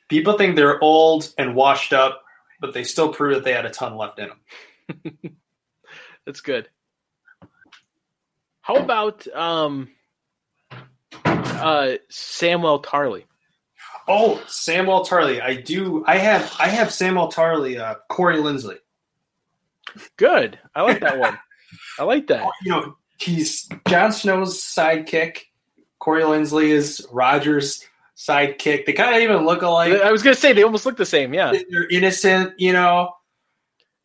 People 0.08 0.38
think 0.38 0.56
they're 0.56 0.82
old 0.82 1.34
and 1.38 1.56
washed 1.56 1.92
up, 1.92 2.22
but 2.60 2.74
they 2.74 2.84
still 2.84 3.14
prove 3.14 3.36
that 3.36 3.44
they 3.44 3.54
had 3.54 3.66
a 3.66 3.70
ton 3.70 3.96
left 3.96 4.20
in 4.20 4.30
them. 4.30 5.38
That's 6.26 6.42
good. 6.42 6.70
How 8.62 8.76
about 8.76 9.28
um 9.30 9.90
uh 11.24 11.94
Samuel 12.10 12.82
Tarly? 12.82 13.24
Oh, 14.08 14.42
Samuel 14.48 15.06
Tarly. 15.06 15.42
I 15.42 15.56
do. 15.56 16.04
I 16.06 16.18
have. 16.18 16.56
I 16.60 16.68
have 16.68 16.94
Samuel 16.94 17.30
Tarly. 17.30 17.80
Uh, 17.80 17.96
Corey 18.10 18.38
Linsley. 18.38 18.78
Good. 20.16 20.60
I 20.74 20.82
like 20.84 21.02
that 21.02 21.18
one. 21.20 21.38
I 22.00 22.04
like 22.04 22.28
that. 22.28 22.50
You 22.64 22.72
know, 22.72 22.98
he's 23.20 23.70
Jon 23.88 24.12
Snow's 24.12 24.62
sidekick. 24.62 25.40
Corey 26.00 26.24
Linsley 26.24 26.70
is 26.70 27.06
Rodgers' 27.12 27.86
sidekick. 28.18 28.86
They 28.86 28.94
kind 28.94 29.16
of 29.16 29.22
even 29.22 29.46
look 29.46 29.62
alike. 29.62 29.94
I 29.94 30.12
was 30.12 30.24
gonna 30.24 30.36
say 30.36 30.54
they 30.54 30.64
almost 30.64 30.86
look 30.86 30.98
the 30.98 31.06
same, 31.06 31.34
yeah. 31.34 31.52
They're 31.70 31.90
innocent, 31.90 32.54
you 32.58 32.74
know. 32.74 33.14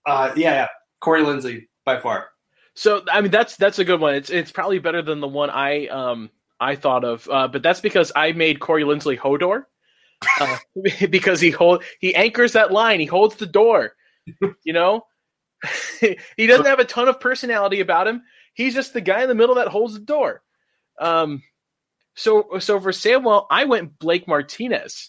Uh, 0.06 0.32
yeah, 0.36 0.52
yeah. 0.52 0.68
Corey 1.00 1.22
Linsley 1.22 1.66
by 1.84 1.98
far. 1.98 2.28
So 2.74 3.02
I 3.10 3.20
mean 3.20 3.30
that's 3.30 3.56
that's 3.56 3.78
a 3.78 3.84
good 3.84 4.00
one. 4.00 4.14
It's 4.14 4.30
it's 4.30 4.52
probably 4.52 4.78
better 4.78 5.02
than 5.02 5.20
the 5.20 5.28
one 5.28 5.50
I 5.50 5.88
um 5.88 6.30
I 6.60 6.76
thought 6.76 7.04
of, 7.04 7.28
uh, 7.28 7.48
but 7.48 7.62
that's 7.62 7.80
because 7.80 8.12
I 8.14 8.32
made 8.32 8.60
Corey 8.60 8.84
Linsley 8.84 9.18
Hodor. 9.18 9.64
Uh, 10.40 10.56
because 11.10 11.40
he 11.40 11.50
hold 11.50 11.82
he 11.98 12.14
anchors 12.14 12.52
that 12.52 12.70
line, 12.70 13.00
he 13.00 13.06
holds 13.06 13.36
the 13.36 13.46
door. 13.46 13.94
You 14.64 14.72
know, 14.72 15.04
he 16.36 16.46
doesn't 16.46 16.66
have 16.66 16.78
a 16.78 16.84
ton 16.84 17.08
of 17.08 17.18
personality 17.18 17.80
about 17.80 18.06
him. 18.06 18.22
He's 18.54 18.72
just 18.72 18.92
the 18.92 19.00
guy 19.00 19.22
in 19.22 19.28
the 19.28 19.34
middle 19.34 19.56
that 19.56 19.66
holds 19.66 19.94
the 19.94 20.00
door. 20.00 20.42
Um, 21.00 21.42
so 22.14 22.58
so 22.58 22.80
for 22.80 22.92
Samuel, 22.92 23.46
I 23.50 23.64
went 23.64 23.98
Blake 23.98 24.28
Martinez. 24.28 25.08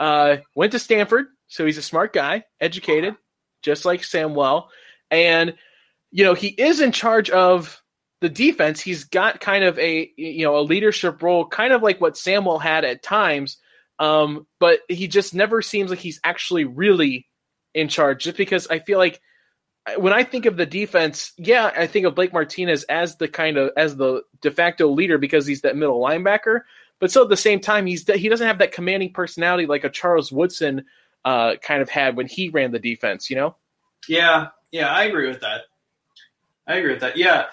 Uh, 0.00 0.38
went 0.56 0.72
to 0.72 0.78
Stanford, 0.78 1.26
so 1.46 1.64
he's 1.64 1.78
a 1.78 1.82
smart 1.82 2.12
guy, 2.12 2.44
educated, 2.60 3.14
just 3.62 3.84
like 3.84 4.02
Samuel, 4.02 4.68
and 5.10 5.54
you 6.10 6.24
know 6.24 6.34
he 6.34 6.48
is 6.48 6.80
in 6.80 6.92
charge 6.92 7.30
of 7.30 7.80
the 8.20 8.28
defense. 8.28 8.80
He's 8.80 9.04
got 9.04 9.40
kind 9.40 9.64
of 9.64 9.78
a 9.78 10.10
you 10.16 10.44
know 10.44 10.58
a 10.58 10.62
leadership 10.62 11.22
role, 11.22 11.46
kind 11.46 11.72
of 11.72 11.82
like 11.82 12.00
what 12.00 12.16
Samuel 12.16 12.58
had 12.58 12.84
at 12.84 13.02
times, 13.02 13.58
um, 13.98 14.46
but 14.58 14.80
he 14.88 15.06
just 15.06 15.34
never 15.34 15.62
seems 15.62 15.90
like 15.90 16.00
he's 16.00 16.20
actually 16.24 16.64
really 16.64 17.28
in 17.74 17.88
charge. 17.88 18.24
Just 18.24 18.36
because 18.36 18.66
I 18.68 18.78
feel 18.80 18.98
like 18.98 19.20
when 19.98 20.12
I 20.12 20.24
think 20.24 20.46
of 20.46 20.56
the 20.56 20.66
defense, 20.66 21.32
yeah, 21.36 21.70
I 21.76 21.86
think 21.86 22.06
of 22.06 22.14
Blake 22.14 22.32
Martinez 22.32 22.84
as 22.84 23.16
the 23.16 23.28
kind 23.28 23.56
of 23.56 23.70
as 23.76 23.96
the 23.96 24.22
de 24.40 24.50
facto 24.50 24.88
leader 24.88 25.18
because 25.18 25.46
he's 25.46 25.60
that 25.60 25.76
middle 25.76 26.00
linebacker. 26.00 26.60
But 27.00 27.10
so 27.10 27.22
at 27.22 27.28
the 27.28 27.36
same 27.36 27.60
time, 27.60 27.86
he's 27.86 28.08
he 28.08 28.28
doesn't 28.28 28.46
have 28.46 28.58
that 28.58 28.72
commanding 28.72 29.12
personality 29.12 29.66
like 29.66 29.84
a 29.84 29.90
Charles 29.90 30.32
Woodson 30.32 30.84
uh, 31.24 31.56
kind 31.56 31.82
of 31.82 31.90
had 31.90 32.16
when 32.16 32.26
he 32.26 32.48
ran 32.48 32.72
the 32.72 32.78
defense. 32.78 33.28
You 33.28 33.36
know? 33.36 33.56
Yeah, 34.08 34.48
yeah, 34.72 34.88
I 34.88 35.04
agree 35.04 35.28
with 35.28 35.40
that. 35.40 35.62
I 36.66 36.76
agree 36.76 36.92
with 36.92 37.00
that. 37.00 37.18
Yeah, 37.18 37.46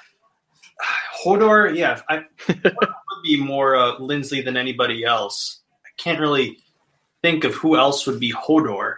Hodor. 1.23 1.75
Yeah, 1.75 1.99
I 2.07 2.23
would 2.47 3.23
be 3.23 3.41
more 3.41 3.75
uh, 3.75 3.97
Linsley 3.97 4.43
than 4.43 4.55
anybody 4.55 5.03
else. 5.03 5.59
I 5.85 5.89
can't 5.97 6.19
really 6.19 6.59
think 7.21 7.43
of 7.43 7.53
who 7.55 7.75
else 7.75 8.07
would 8.07 8.21
be 8.21 8.31
Hodor. 8.31 8.95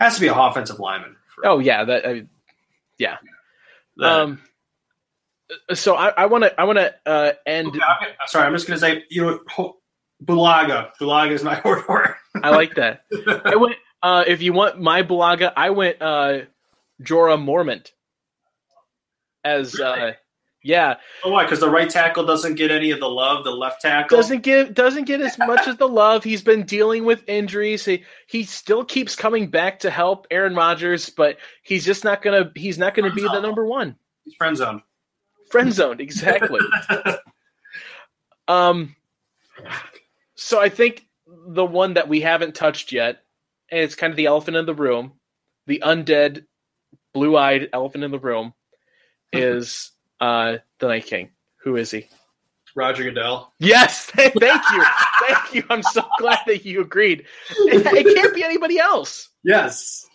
Has 0.00 0.14
to 0.14 0.22
be 0.22 0.28
an 0.28 0.38
offensive 0.38 0.80
lineman. 0.80 1.16
For- 1.42 1.46
Oh 1.48 1.58
yeah, 1.58 1.84
that 1.84 2.06
I 2.06 2.12
mean, 2.14 2.28
yeah. 2.98 3.16
that- 3.96 4.20
Um, 4.20 4.42
so 5.74 5.94
I 5.96 6.26
want 6.26 6.44
to 6.44 6.60
I 6.60 6.64
want 6.64 6.78
to 6.78 6.94
uh, 7.06 7.32
end. 7.44 7.68
Okay, 7.68 7.80
I'm, 7.82 8.28
sorry, 8.28 8.46
I'm 8.46 8.52
just 8.54 8.68
gonna 8.68 8.78
say 8.78 9.04
you 9.10 9.22
know 9.26 9.40
Ho- 9.50 9.76
Bulaga. 10.24 10.90
Bulaga 11.00 11.32
is 11.32 11.42
my 11.42 11.54
Hodor. 11.60 12.14
I 12.42 12.50
like 12.50 12.74
that. 12.76 13.02
I 13.44 13.56
went. 13.56 13.76
Uh, 14.02 14.24
if 14.26 14.42
you 14.42 14.52
want 14.52 14.80
my 14.80 15.02
Bulaga, 15.02 15.52
I 15.56 15.70
went 15.70 16.00
uh, 16.00 16.40
Jorah 17.02 17.36
Mormont 17.42 17.90
as 19.44 19.78
uh, 19.78 20.12
yeah 20.62 20.96
oh, 21.24 21.30
why? 21.30 21.44
Because 21.44 21.60
the 21.60 21.70
right 21.70 21.88
tackle 21.88 22.24
doesn't 22.24 22.56
get 22.56 22.70
any 22.70 22.90
of 22.90 23.00
the 23.00 23.08
love. 23.08 23.44
The 23.44 23.50
left 23.50 23.80
tackle 23.80 24.16
doesn't 24.16 24.42
get 24.42 24.74
doesn't 24.74 25.04
get 25.04 25.20
as 25.20 25.38
much 25.38 25.66
as 25.66 25.76
the 25.76 25.88
love. 26.02 26.22
He's 26.22 26.42
been 26.42 26.64
dealing 26.64 27.04
with 27.04 27.26
injuries. 27.28 27.84
He 27.84 28.04
he 28.26 28.44
still 28.44 28.84
keeps 28.84 29.16
coming 29.16 29.48
back 29.48 29.80
to 29.80 29.90
help 29.90 30.26
Aaron 30.30 30.54
Rodgers, 30.54 31.08
but 31.08 31.38
he's 31.62 31.84
just 31.84 32.04
not 32.04 32.22
gonna 32.22 32.52
he's 32.54 32.78
not 32.78 32.94
gonna 32.94 33.12
be 33.12 33.22
the 33.22 33.40
number 33.40 33.64
one. 33.64 33.96
He's 34.24 34.34
friend 34.34 34.56
zone. 34.56 34.82
Friend 35.50 35.72
zoned 35.72 36.00
exactly. 36.00 36.60
Um, 38.50 38.96
so 40.34 40.60
I 40.60 40.70
think 40.70 41.06
the 41.26 41.64
one 41.64 41.94
that 41.94 42.08
we 42.08 42.20
haven't 42.20 42.56
touched 42.56 42.90
yet, 42.90 43.22
and 43.70 43.80
it's 43.80 43.94
kind 43.94 44.10
of 44.10 44.16
the 44.16 44.26
elephant 44.26 44.56
in 44.56 44.66
the 44.66 44.74
room, 44.74 45.12
the 45.68 45.82
undead, 45.86 46.46
blue-eyed 47.14 47.68
elephant 47.72 48.02
in 48.02 48.10
the 48.10 48.18
room, 48.18 48.54
is 49.32 49.92
uh, 50.20 50.58
the 50.78 50.88
Night 50.88 51.06
King. 51.06 51.30
Who 51.62 51.76
is 51.76 51.90
he? 51.90 52.06
Roger 52.76 53.02
Goodell. 53.04 53.52
Yes, 53.58 54.06
thank 54.14 54.34
you, 54.34 54.40
thank 55.26 55.54
you. 55.54 55.64
I'm 55.70 55.82
so 55.82 56.02
glad 56.18 56.38
that 56.46 56.64
you 56.64 56.80
agreed. 56.80 57.24
It, 57.50 57.84
it 57.86 58.14
can't 58.14 58.34
be 58.34 58.44
anybody 58.44 58.78
else. 58.78 59.28
Yes, 59.42 60.06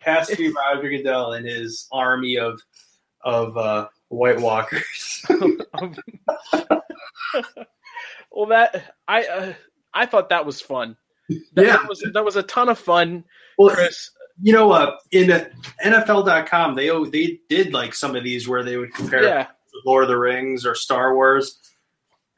has 0.00 0.28
to 0.28 0.36
be 0.36 0.50
Roger 0.52 0.88
Goodell 0.88 1.32
and 1.34 1.46
his 1.46 1.86
army 1.92 2.38
of 2.38 2.60
of 3.22 3.56
uh, 3.58 3.88
White 4.08 4.40
Walkers. 4.40 5.22
well, 8.32 8.46
that 8.48 8.94
I 9.06 9.24
uh, 9.26 9.52
I 9.92 10.06
thought 10.06 10.30
that 10.30 10.46
was 10.46 10.60
fun. 10.60 10.96
That, 11.54 11.66
Yeah. 11.66 11.72
that 11.76 11.88
was 11.88 12.02
that 12.14 12.24
was 12.24 12.36
a 12.36 12.42
ton 12.42 12.68
of 12.68 12.78
fun, 12.78 13.24
well, 13.58 13.74
Kris. 13.74 14.10
You 14.40 14.52
know, 14.52 14.70
uh, 14.72 14.96
in 15.10 15.28
NFL.com, 15.84 16.76
they 16.76 16.90
they 17.10 17.40
did 17.48 17.72
like 17.72 17.94
some 17.94 18.14
of 18.14 18.24
these 18.24 18.48
where 18.48 18.62
they 18.62 18.76
would 18.76 18.94
compare 18.94 19.24
Yeah, 19.24 19.46
Lord 19.84 20.04
of 20.04 20.08
the 20.08 20.18
Rings 20.18 20.64
or 20.64 20.74
Star 20.74 21.14
Wars. 21.14 21.58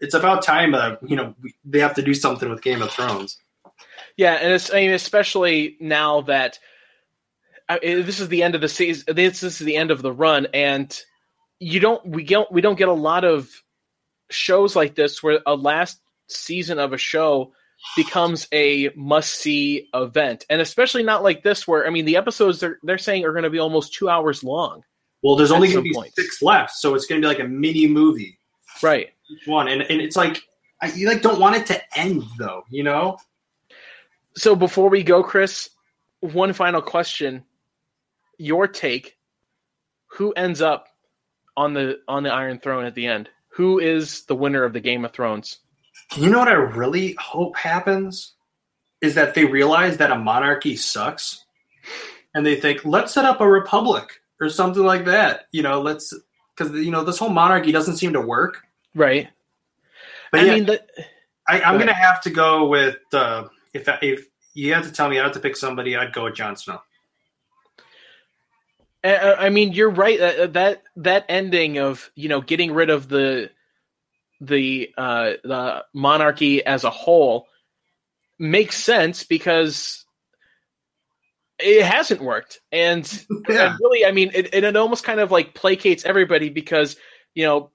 It's 0.00 0.14
about 0.14 0.42
time, 0.42 0.74
uh, 0.74 0.96
you 1.02 1.16
know, 1.16 1.34
they 1.64 1.80
have 1.80 1.94
to 1.94 2.02
do 2.02 2.14
something 2.14 2.48
with 2.48 2.62
Game 2.62 2.80
of 2.80 2.90
Thrones. 2.90 3.36
Yeah, 4.16 4.34
and 4.34 4.52
it's, 4.52 4.72
I 4.72 4.80
mean, 4.80 4.92
especially 4.92 5.76
now 5.78 6.22
that 6.22 6.58
uh, 7.68 7.78
this 7.82 8.18
is 8.18 8.28
the 8.28 8.42
end 8.42 8.54
of 8.54 8.60
the 8.60 8.68
season. 8.68 9.14
This, 9.14 9.40
this 9.40 9.60
is 9.60 9.66
the 9.66 9.76
end 9.76 9.90
of 9.90 10.02
the 10.02 10.12
run, 10.12 10.48
and 10.54 10.98
you 11.58 11.80
don't 11.80 12.04
we 12.06 12.24
don't 12.24 12.50
we 12.50 12.60
don't 12.60 12.78
get 12.78 12.88
a 12.88 12.92
lot 12.92 13.24
of 13.24 13.50
shows 14.30 14.74
like 14.74 14.94
this 14.94 15.22
where 15.22 15.40
a 15.46 15.54
last 15.54 16.00
season 16.28 16.78
of 16.78 16.92
a 16.92 16.98
show 16.98 17.52
becomes 17.96 18.46
a 18.52 18.90
must 18.94 19.32
see 19.32 19.88
event, 19.94 20.46
and 20.50 20.60
especially 20.60 21.02
not 21.02 21.22
like 21.22 21.42
this 21.42 21.66
where 21.66 21.86
I 21.86 21.90
mean 21.90 22.04
the 22.04 22.16
episodes 22.16 22.60
they're 22.60 22.78
they're 22.82 22.98
saying 22.98 23.24
are 23.24 23.32
going 23.32 23.44
to 23.44 23.50
be 23.50 23.58
almost 23.58 23.94
two 23.94 24.08
hours 24.08 24.44
long. 24.44 24.82
Well, 25.22 25.36
there's 25.36 25.50
only 25.50 25.68
going 25.68 25.84
to 25.84 25.88
be 25.88 25.94
point. 25.94 26.14
six 26.14 26.40
left, 26.40 26.72
so 26.72 26.94
it's 26.94 27.06
going 27.06 27.20
to 27.20 27.24
be 27.24 27.28
like 27.28 27.40
a 27.40 27.48
mini 27.48 27.86
movie 27.86 28.38
Right. 28.82 29.10
each 29.30 29.46
one, 29.46 29.68
and 29.68 29.82
and 29.82 30.00
it's 30.00 30.16
like 30.16 30.42
I, 30.82 30.92
you 30.92 31.06
like 31.08 31.22
don't 31.22 31.40
want 31.40 31.56
it 31.56 31.66
to 31.66 31.98
end 31.98 32.22
though, 32.38 32.64
you 32.70 32.82
know? 32.82 33.18
So 34.36 34.54
before 34.56 34.88
we 34.88 35.02
go, 35.02 35.22
Kris, 35.22 35.70
one 36.20 36.52
final 36.52 36.80
question: 36.82 37.44
Your 38.38 38.66
take? 38.68 39.16
Who 40.14 40.32
ends 40.32 40.60
up 40.60 40.88
on 41.56 41.74
the 41.74 42.00
on 42.08 42.22
the 42.22 42.30
Iron 42.32 42.58
Throne 42.58 42.84
at 42.84 42.94
the 42.94 43.06
end? 43.06 43.28
Who 43.54 43.78
is 43.78 44.24
the 44.24 44.34
winner 44.34 44.64
of 44.64 44.72
the 44.72 44.80
Game 44.80 45.04
of 45.04 45.12
Thrones? 45.12 45.59
You 46.16 46.28
know 46.28 46.38
what 46.38 46.48
I 46.48 46.52
really 46.52 47.16
hope 47.18 47.56
happens 47.56 48.34
is 49.00 49.14
that 49.14 49.34
they 49.34 49.44
realize 49.44 49.98
that 49.98 50.10
a 50.10 50.18
monarchy 50.18 50.76
sucks, 50.76 51.44
and 52.34 52.44
they 52.44 52.56
think 52.56 52.84
let's 52.84 53.12
set 53.12 53.24
up 53.24 53.40
a 53.40 53.48
republic 53.48 54.20
or 54.40 54.48
something 54.48 54.82
like 54.82 55.04
that. 55.04 55.46
You 55.52 55.62
know, 55.62 55.80
let's 55.80 56.12
because 56.56 56.72
you 56.74 56.90
know 56.90 57.04
this 57.04 57.18
whole 57.18 57.28
monarchy 57.30 57.72
doesn't 57.72 57.96
seem 57.96 58.12
to 58.14 58.20
work. 58.20 58.62
Right. 58.94 59.28
But 60.32 60.40
I 60.40 60.44
yeah, 60.44 60.54
mean, 60.54 60.66
the, 60.66 60.82
I, 61.48 61.60
I'm 61.62 61.74
Go 61.74 61.80
gonna 61.80 61.94
have 61.94 62.20
to 62.22 62.30
go 62.30 62.66
with 62.68 62.98
uh, 63.12 63.44
if 63.72 63.88
if 64.02 64.26
you 64.54 64.74
have 64.74 64.84
to 64.84 64.92
tell 64.92 65.08
me 65.08 65.18
I 65.18 65.24
have 65.24 65.32
to 65.32 65.40
pick 65.40 65.56
somebody, 65.56 65.96
I'd 65.96 66.12
go 66.12 66.24
with 66.24 66.34
Jon 66.34 66.56
Snow. 66.56 66.80
I 69.02 69.34
I 69.46 69.48
mean, 69.48 69.72
you're 69.72 69.90
right. 69.90 70.18
That 70.18 70.82
that 70.96 71.24
ending 71.28 71.78
of 71.78 72.10
you 72.14 72.28
know 72.28 72.40
getting 72.40 72.72
rid 72.72 72.90
of 72.90 73.08
the 73.08 73.50
the 74.40 74.92
uh, 74.96 75.32
the 75.44 75.84
monarchy 75.92 76.64
as 76.64 76.84
a 76.84 76.90
whole 76.90 77.46
makes 78.38 78.76
sense 78.76 79.24
because 79.24 80.04
it 81.58 81.84
hasn't 81.84 82.22
worked, 82.22 82.60
and, 82.72 83.06
Yeah. 83.48 83.72
and 83.72 83.78
really, 83.80 84.06
I 84.06 84.12
mean, 84.12 84.30
it, 84.34 84.54
it 84.54 84.64
it 84.64 84.76
almost 84.76 85.04
kind 85.04 85.20
of 85.20 85.30
like 85.30 85.54
placates 85.54 86.04
everybody 86.04 86.48
because 86.48 86.96
you 87.34 87.44
know 87.44 87.70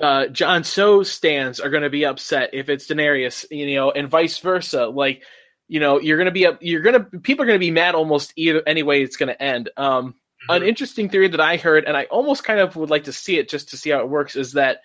uh, 0.00 0.26
Jon 0.26 0.64
Snow 0.64 1.02
stands 1.02 1.60
are 1.60 1.70
going 1.70 1.82
to 1.82 1.90
be 1.90 2.04
upset 2.04 2.50
if 2.52 2.68
it's 2.68 2.86
Daenerys, 2.86 3.46
you 3.50 3.74
know, 3.76 3.90
and 3.90 4.08
vice 4.08 4.38
versa. 4.38 4.86
Like, 4.86 5.22
you 5.68 5.80
know, 5.80 6.00
you're 6.00 6.18
going 6.18 6.26
to 6.26 6.32
be 6.32 6.46
up, 6.46 6.58
you're 6.60 6.82
going 6.82 6.94
to, 6.94 7.18
people 7.20 7.44
are 7.44 7.46
going 7.46 7.58
to 7.58 7.64
be 7.64 7.70
mad 7.70 7.94
almost 7.94 8.32
either 8.36 8.62
any 8.66 8.82
way 8.82 9.02
it's 9.02 9.16
going 9.16 9.28
to 9.28 9.42
end. 9.42 9.70
Um, 9.76 10.08
mm-hmm. 10.08 10.50
An 10.50 10.62
interesting 10.62 11.08
theory 11.08 11.28
that 11.28 11.40
I 11.40 11.56
heard, 11.56 11.84
and 11.84 11.96
I 11.96 12.04
almost 12.04 12.44
kind 12.44 12.60
of 12.60 12.76
would 12.76 12.90
like 12.90 13.04
to 13.04 13.12
see 13.12 13.38
it 13.38 13.48
just 13.48 13.70
to 13.70 13.76
see 13.76 13.90
how 13.90 14.00
it 14.00 14.08
works, 14.08 14.36
is 14.36 14.52
that 14.52 14.82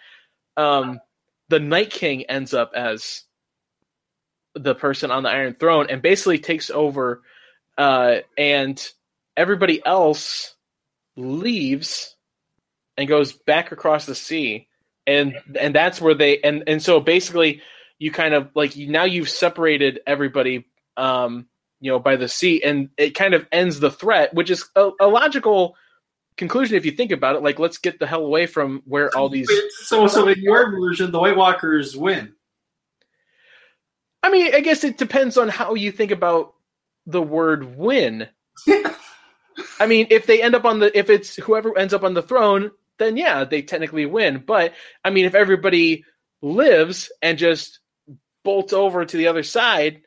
um, 0.62 1.00
the 1.50 1.60
Night 1.60 1.89
King 1.89 2.24
ends 2.24 2.54
up 2.54 2.71
as 2.76 3.24
the 4.56 4.76
person 4.76 5.12
on 5.12 5.24
the 5.24 5.30
Iron 5.30 5.56
Throne 5.56 5.88
and 5.89 6.02
basically 6.02 6.39
takes 6.39 6.69
over, 6.69 7.21
uh, 7.78 8.17
and 8.38 8.82
everybody 9.36 9.82
else 9.86 10.56
leaves 11.15 12.15
and 12.97 13.08
goes 13.08 13.34
back 13.34 13.71
across 13.71 14.06
the 14.06 14.15
sea. 14.15 14.67
And 15.08 15.36
and 15.60 15.74
that's 15.74 16.00
where 16.00 16.13
they 16.13 16.39
and 16.41 16.63
and 16.67 16.82
so 16.82 17.00
basically 17.00 17.62
you 17.97 18.12
kind 18.12 18.34
of 18.36 18.50
like 18.54 18.78
now 18.78 19.06
you've 19.06 19.30
separated 19.30 20.00
everybody 20.06 20.67
um 20.95 21.47
you 21.80 21.91
know 21.91 21.97
by 21.97 22.17
the 22.17 22.28
sea. 22.28 22.62
And 22.63 22.89
it 22.97 23.15
kind 23.15 23.34
of 23.34 23.47
ends 23.52 23.80
the 23.80 23.89
threat 23.89 24.34
which 24.34 24.52
is 24.52 24.69
a, 24.76 24.91
a 25.00 25.08
logical 25.08 25.76
conclusion 26.38 26.76
if 26.76 26.86
you 26.86 26.91
think 26.91 27.12
about 27.12 27.36
it 27.36 27.44
like 27.44 27.60
let's 27.60 27.78
get 27.78 28.00
the 28.00 28.08
hell 28.08 28.26
away 28.26 28.46
from 28.46 28.82
where 28.86 29.15
all 29.15 29.30
these 29.30 29.50
so 29.84 30.08
so 30.08 30.28
in 30.28 30.39
your 30.39 30.72
version 30.72 31.12
the 31.12 31.20
white 31.20 31.36
walkers 31.36 31.96
win 31.96 32.34
i 34.24 34.32
mean 34.32 34.54
i 34.56 34.60
guess 34.60 34.84
it 34.84 34.98
depends 34.98 35.38
on 35.38 35.50
how 35.50 35.74
you 35.74 35.91
think 35.91 36.12
about 36.12 36.54
the 37.06 37.22
word 37.22 37.78
win 37.78 38.28
i 39.80 39.86
mean 39.86 40.08
if 40.10 40.26
they 40.26 40.41
end 40.41 40.56
up 40.56 40.65
on 40.65 40.80
the 40.80 40.98
if 40.98 41.10
it's 41.10 41.36
whoever 41.36 41.78
ends 41.78 41.94
up 41.94 42.04
on 42.04 42.13
the 42.13 42.22
throne 42.22 42.72
then 43.02 43.17
yeah, 43.17 43.44
they 43.44 43.63
technically 43.63 44.06
win. 44.06 44.44
But 44.46 44.74
I 45.04 45.10
mean, 45.10 45.26
if 45.26 45.36
everybody 45.36 46.06
lives 46.41 47.12
and 47.22 47.38
just 47.38 47.80
bolts 48.44 48.74
over 48.74 49.04
to 49.04 49.17
the 49.17 49.28
other 49.28 49.44
side, 49.44 50.04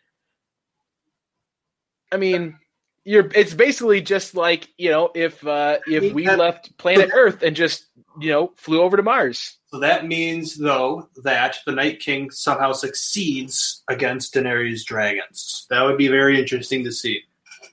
I 2.10 2.16
mean, 2.16 2.58
you're 3.04 3.28
it's 3.34 3.54
basically 3.54 4.00
just 4.00 4.34
like 4.34 4.68
you 4.78 4.90
know 4.90 5.10
if 5.14 5.46
uh, 5.46 5.78
if 5.86 6.12
we 6.12 6.26
left 6.26 6.76
planet 6.78 7.10
Earth 7.12 7.42
and 7.42 7.54
just 7.54 7.86
you 8.18 8.30
know 8.30 8.52
flew 8.56 8.80
over 8.80 8.96
to 8.96 9.02
Mars. 9.02 9.58
So 9.68 9.78
that 9.80 10.06
means 10.06 10.56
though 10.56 11.08
that 11.22 11.58
the 11.66 11.72
Night 11.72 12.00
King 12.00 12.30
somehow 12.30 12.72
succeeds 12.72 13.82
against 13.88 14.34
Daenerys' 14.34 14.84
dragons. 14.84 15.66
That 15.70 15.82
would 15.82 15.98
be 15.98 16.08
very 16.08 16.40
interesting 16.40 16.84
to 16.84 16.92
see. 16.92 17.22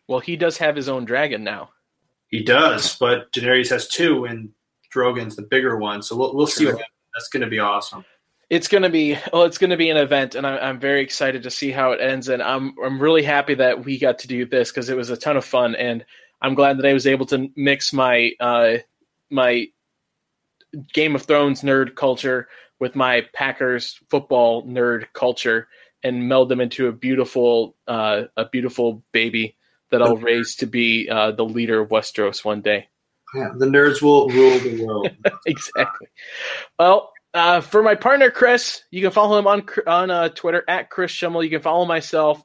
Well, 0.08 0.20
he 0.20 0.36
does 0.36 0.58
have 0.58 0.76
his 0.76 0.90
own 0.90 1.06
dragon 1.06 1.44
now. 1.44 1.70
He 2.28 2.44
does, 2.44 2.98
but 2.98 3.32
Daenerys 3.32 3.70
has 3.70 3.88
two, 3.88 4.26
and 4.26 4.50
Drogon's 4.90 5.36
the 5.36 5.44
bigger 5.44 5.78
one. 5.78 6.02
So 6.02 6.16
we'll 6.18 6.36
we'll 6.36 6.48
see 6.48 6.66
what 6.66 6.82
that's 7.14 7.30
going 7.30 7.42
to 7.42 7.50
be 7.50 7.60
awesome. 7.60 8.04
It's 8.52 8.68
going 8.68 8.84
to 8.84 8.90
be 8.90 9.18
well. 9.32 9.44
It's 9.44 9.58
going 9.58 9.70
to 9.70 9.78
be 9.78 9.90
an 9.90 9.96
event, 9.96 10.36
and 10.36 10.46
I, 10.46 10.70
am 10.70 10.78
very 10.78 11.02
excited 11.02 11.44
to 11.44 11.50
see 11.50 11.72
how 11.72 11.94
it 11.94 12.02
ends. 12.02 12.28
And 12.28 12.44
I'm 12.44 12.76
I'm 12.84 13.02
really 13.02 13.24
happy 13.24 13.56
that 13.56 13.86
we 13.86 13.98
got 13.98 14.20
to 14.20 14.28
do 14.28 14.46
this 14.46 14.70
because 14.70 14.90
it 14.90 14.98
was 14.98 15.10
a 15.10 15.16
ton 15.16 15.38
of 15.38 15.46
fun, 15.46 15.74
and 15.76 16.04
I'm 16.42 16.54
glad 16.54 16.78
that 16.78 16.86
I 16.86 16.92
was 16.92 17.08
able 17.08 17.26
to 17.28 17.50
mix 17.56 17.94
my 17.94 18.34
uh, 18.42 18.80
my 19.30 19.68
Game 20.94 21.16
of 21.16 21.24
Thrones 21.24 21.62
nerd 21.62 21.96
culture 21.96 22.50
with 22.78 22.94
my 22.94 23.26
Packers 23.34 23.98
football 24.10 24.66
nerd 24.68 25.06
culture 25.14 25.70
and 26.04 26.28
meld 26.28 26.50
them 26.50 26.60
into 26.60 26.88
a 26.88 26.92
beautiful 26.92 27.78
uh, 27.88 28.24
a 28.36 28.50
beautiful 28.50 29.02
baby 29.14 29.56
that 29.92 30.02
I'll 30.02 30.18
raise 30.18 30.56
to 30.56 30.66
be 30.66 31.08
uh, 31.10 31.32
the 31.32 31.46
leader 31.46 31.80
of 31.80 31.90
Westeros 31.90 32.44
one 32.44 32.62
day. 32.62 32.90
Yeah, 33.34 33.52
the 33.58 33.66
nerds 33.66 34.02
will 34.02 34.28
rule 34.28 34.60
the 34.60 34.86
world. 34.86 35.10
exactly. 35.46 36.08
Well, 36.78 37.14
uh, 37.34 37.62
for 37.62 37.82
my 37.82 37.96
partner 37.96 38.30
Kris, 38.30 38.84
you 38.92 39.02
can 39.02 39.12
follow 39.12 39.38
him 39.40 39.48
on 39.48 39.66
on 39.88 40.12
uh, 40.12 40.30
Twitter 40.30 40.64
at 40.68 40.90
Kris 40.90 41.12
Schimmel. 41.12 41.44
You 41.44 41.50
can 41.50 41.62
follow 41.62 41.86
myself, 41.86 42.44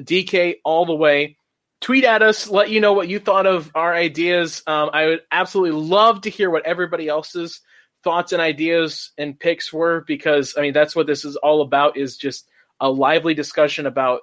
DK 0.00 0.56
all 0.64 0.86
the 0.86 0.94
way. 0.94 1.36
Tweet 1.80 2.04
at 2.04 2.22
us, 2.22 2.48
let 2.48 2.70
you 2.70 2.80
know 2.80 2.92
what 2.92 3.08
you 3.08 3.20
thought 3.20 3.46
of 3.46 3.70
our 3.74 3.94
ideas. 3.94 4.62
Um, 4.66 4.90
I 4.92 5.06
would 5.06 5.20
absolutely 5.30 5.80
love 5.80 6.22
to 6.22 6.30
hear 6.30 6.50
what 6.50 6.66
everybody 6.66 7.06
else's 7.06 7.60
thoughts 8.02 8.32
and 8.32 8.42
ideas 8.42 9.12
and 9.18 9.38
picks 9.38 9.72
were 9.72 10.04
because 10.06 10.54
I 10.56 10.62
mean 10.62 10.72
that's 10.72 10.94
what 10.94 11.06
this 11.06 11.24
is 11.24 11.36
all 11.36 11.62
about 11.62 11.96
is 11.96 12.16
just 12.16 12.48
a 12.80 12.90
lively 12.90 13.34
discussion 13.34 13.86
about 13.86 14.20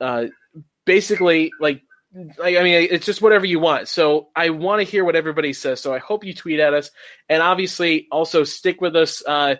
uh, 0.00 0.26
basically 0.86 1.52
like 1.60 1.82
I 2.14 2.62
mean, 2.62 2.88
it's 2.90 3.06
just 3.06 3.22
whatever 3.22 3.46
you 3.46 3.58
want. 3.58 3.88
So 3.88 4.28
I 4.36 4.50
want 4.50 4.80
to 4.80 4.90
hear 4.90 5.04
what 5.04 5.16
everybody 5.16 5.52
says. 5.54 5.80
So 5.80 5.94
I 5.94 5.98
hope 5.98 6.24
you 6.24 6.34
tweet 6.34 6.60
at 6.60 6.74
us, 6.74 6.90
and 7.28 7.42
obviously 7.42 8.06
also 8.12 8.44
stick 8.44 8.80
with 8.80 8.94
us 8.96 9.22
uh, 9.26 9.56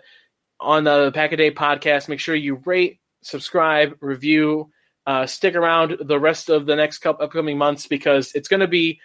on 0.59 0.83
the 0.83 1.11
Pack 1.13 1.31
a 1.31 1.37
Day 1.37 1.51
podcast. 1.51 2.09
Make 2.09 2.19
sure 2.19 2.35
you 2.35 2.61
rate, 2.65 2.99
subscribe, 3.23 3.97
review, 4.01 4.69
uh, 5.07 5.25
stick 5.25 5.55
around 5.55 5.97
the 6.01 6.19
rest 6.19 6.49
of 6.49 6.65
the 6.65 6.75
next 6.75 6.99
couple 6.99 7.25
upcoming 7.25 7.57
months 7.57 7.87
because 7.87 8.31
it's 8.33 8.47
going 8.47 8.59
to 8.59 8.67
be 8.67 8.99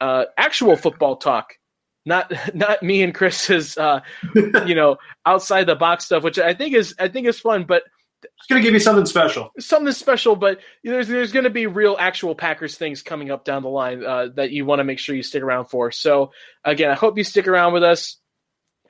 uh, 0.00 0.26
actual 0.36 0.76
football 0.76 1.16
talk. 1.16 1.54
Not 2.04 2.32
not 2.54 2.82
me 2.82 3.02
and 3.02 3.14
Kris's, 3.14 3.76
uh, 3.76 4.00
you 4.34 4.74
know, 4.74 4.98
outside 5.26 5.64
the 5.64 5.76
box 5.76 6.04
stuff, 6.04 6.22
which 6.22 6.38
I 6.38 6.54
think 6.54 6.74
is 6.74 6.94
I 6.98 7.08
think 7.08 7.26
is 7.26 7.40
fun, 7.40 7.64
but 7.64 7.82
it's 8.24 8.46
going 8.48 8.60
to 8.60 8.64
give 8.64 8.74
you 8.74 8.80
something 8.80 9.06
special. 9.06 9.50
Something 9.58 9.92
special, 9.92 10.36
but 10.36 10.60
there's 10.84 11.08
there's 11.08 11.32
going 11.32 11.44
to 11.44 11.50
be 11.50 11.66
real 11.66 11.96
actual 11.98 12.34
Packers 12.34 12.76
things 12.76 13.02
coming 13.02 13.30
up 13.30 13.44
down 13.44 13.62
the 13.62 13.68
line 13.68 14.04
uh, 14.04 14.28
that 14.34 14.50
you 14.50 14.64
want 14.64 14.80
to 14.80 14.84
make 14.84 14.98
sure 14.98 15.14
you 15.14 15.22
stick 15.22 15.42
around 15.42 15.66
for. 15.66 15.90
So 15.90 16.32
again, 16.64 16.90
I 16.90 16.94
hope 16.94 17.18
you 17.18 17.24
stick 17.24 17.48
around 17.48 17.72
with 17.72 17.82
us. 17.82 18.18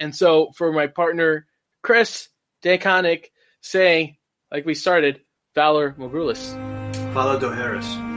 And 0.00 0.14
so 0.14 0.50
for 0.56 0.72
my 0.72 0.86
partner 0.86 1.46
Kris 1.82 2.28
Daconic, 2.62 3.26
saying 3.60 4.16
like 4.50 4.66
we 4.66 4.74
started, 4.74 5.20
Valar 5.56 5.96
Morghulis. 5.96 7.14
Follow 7.14 7.38
Do 7.38 7.50
Harris. 7.50 8.11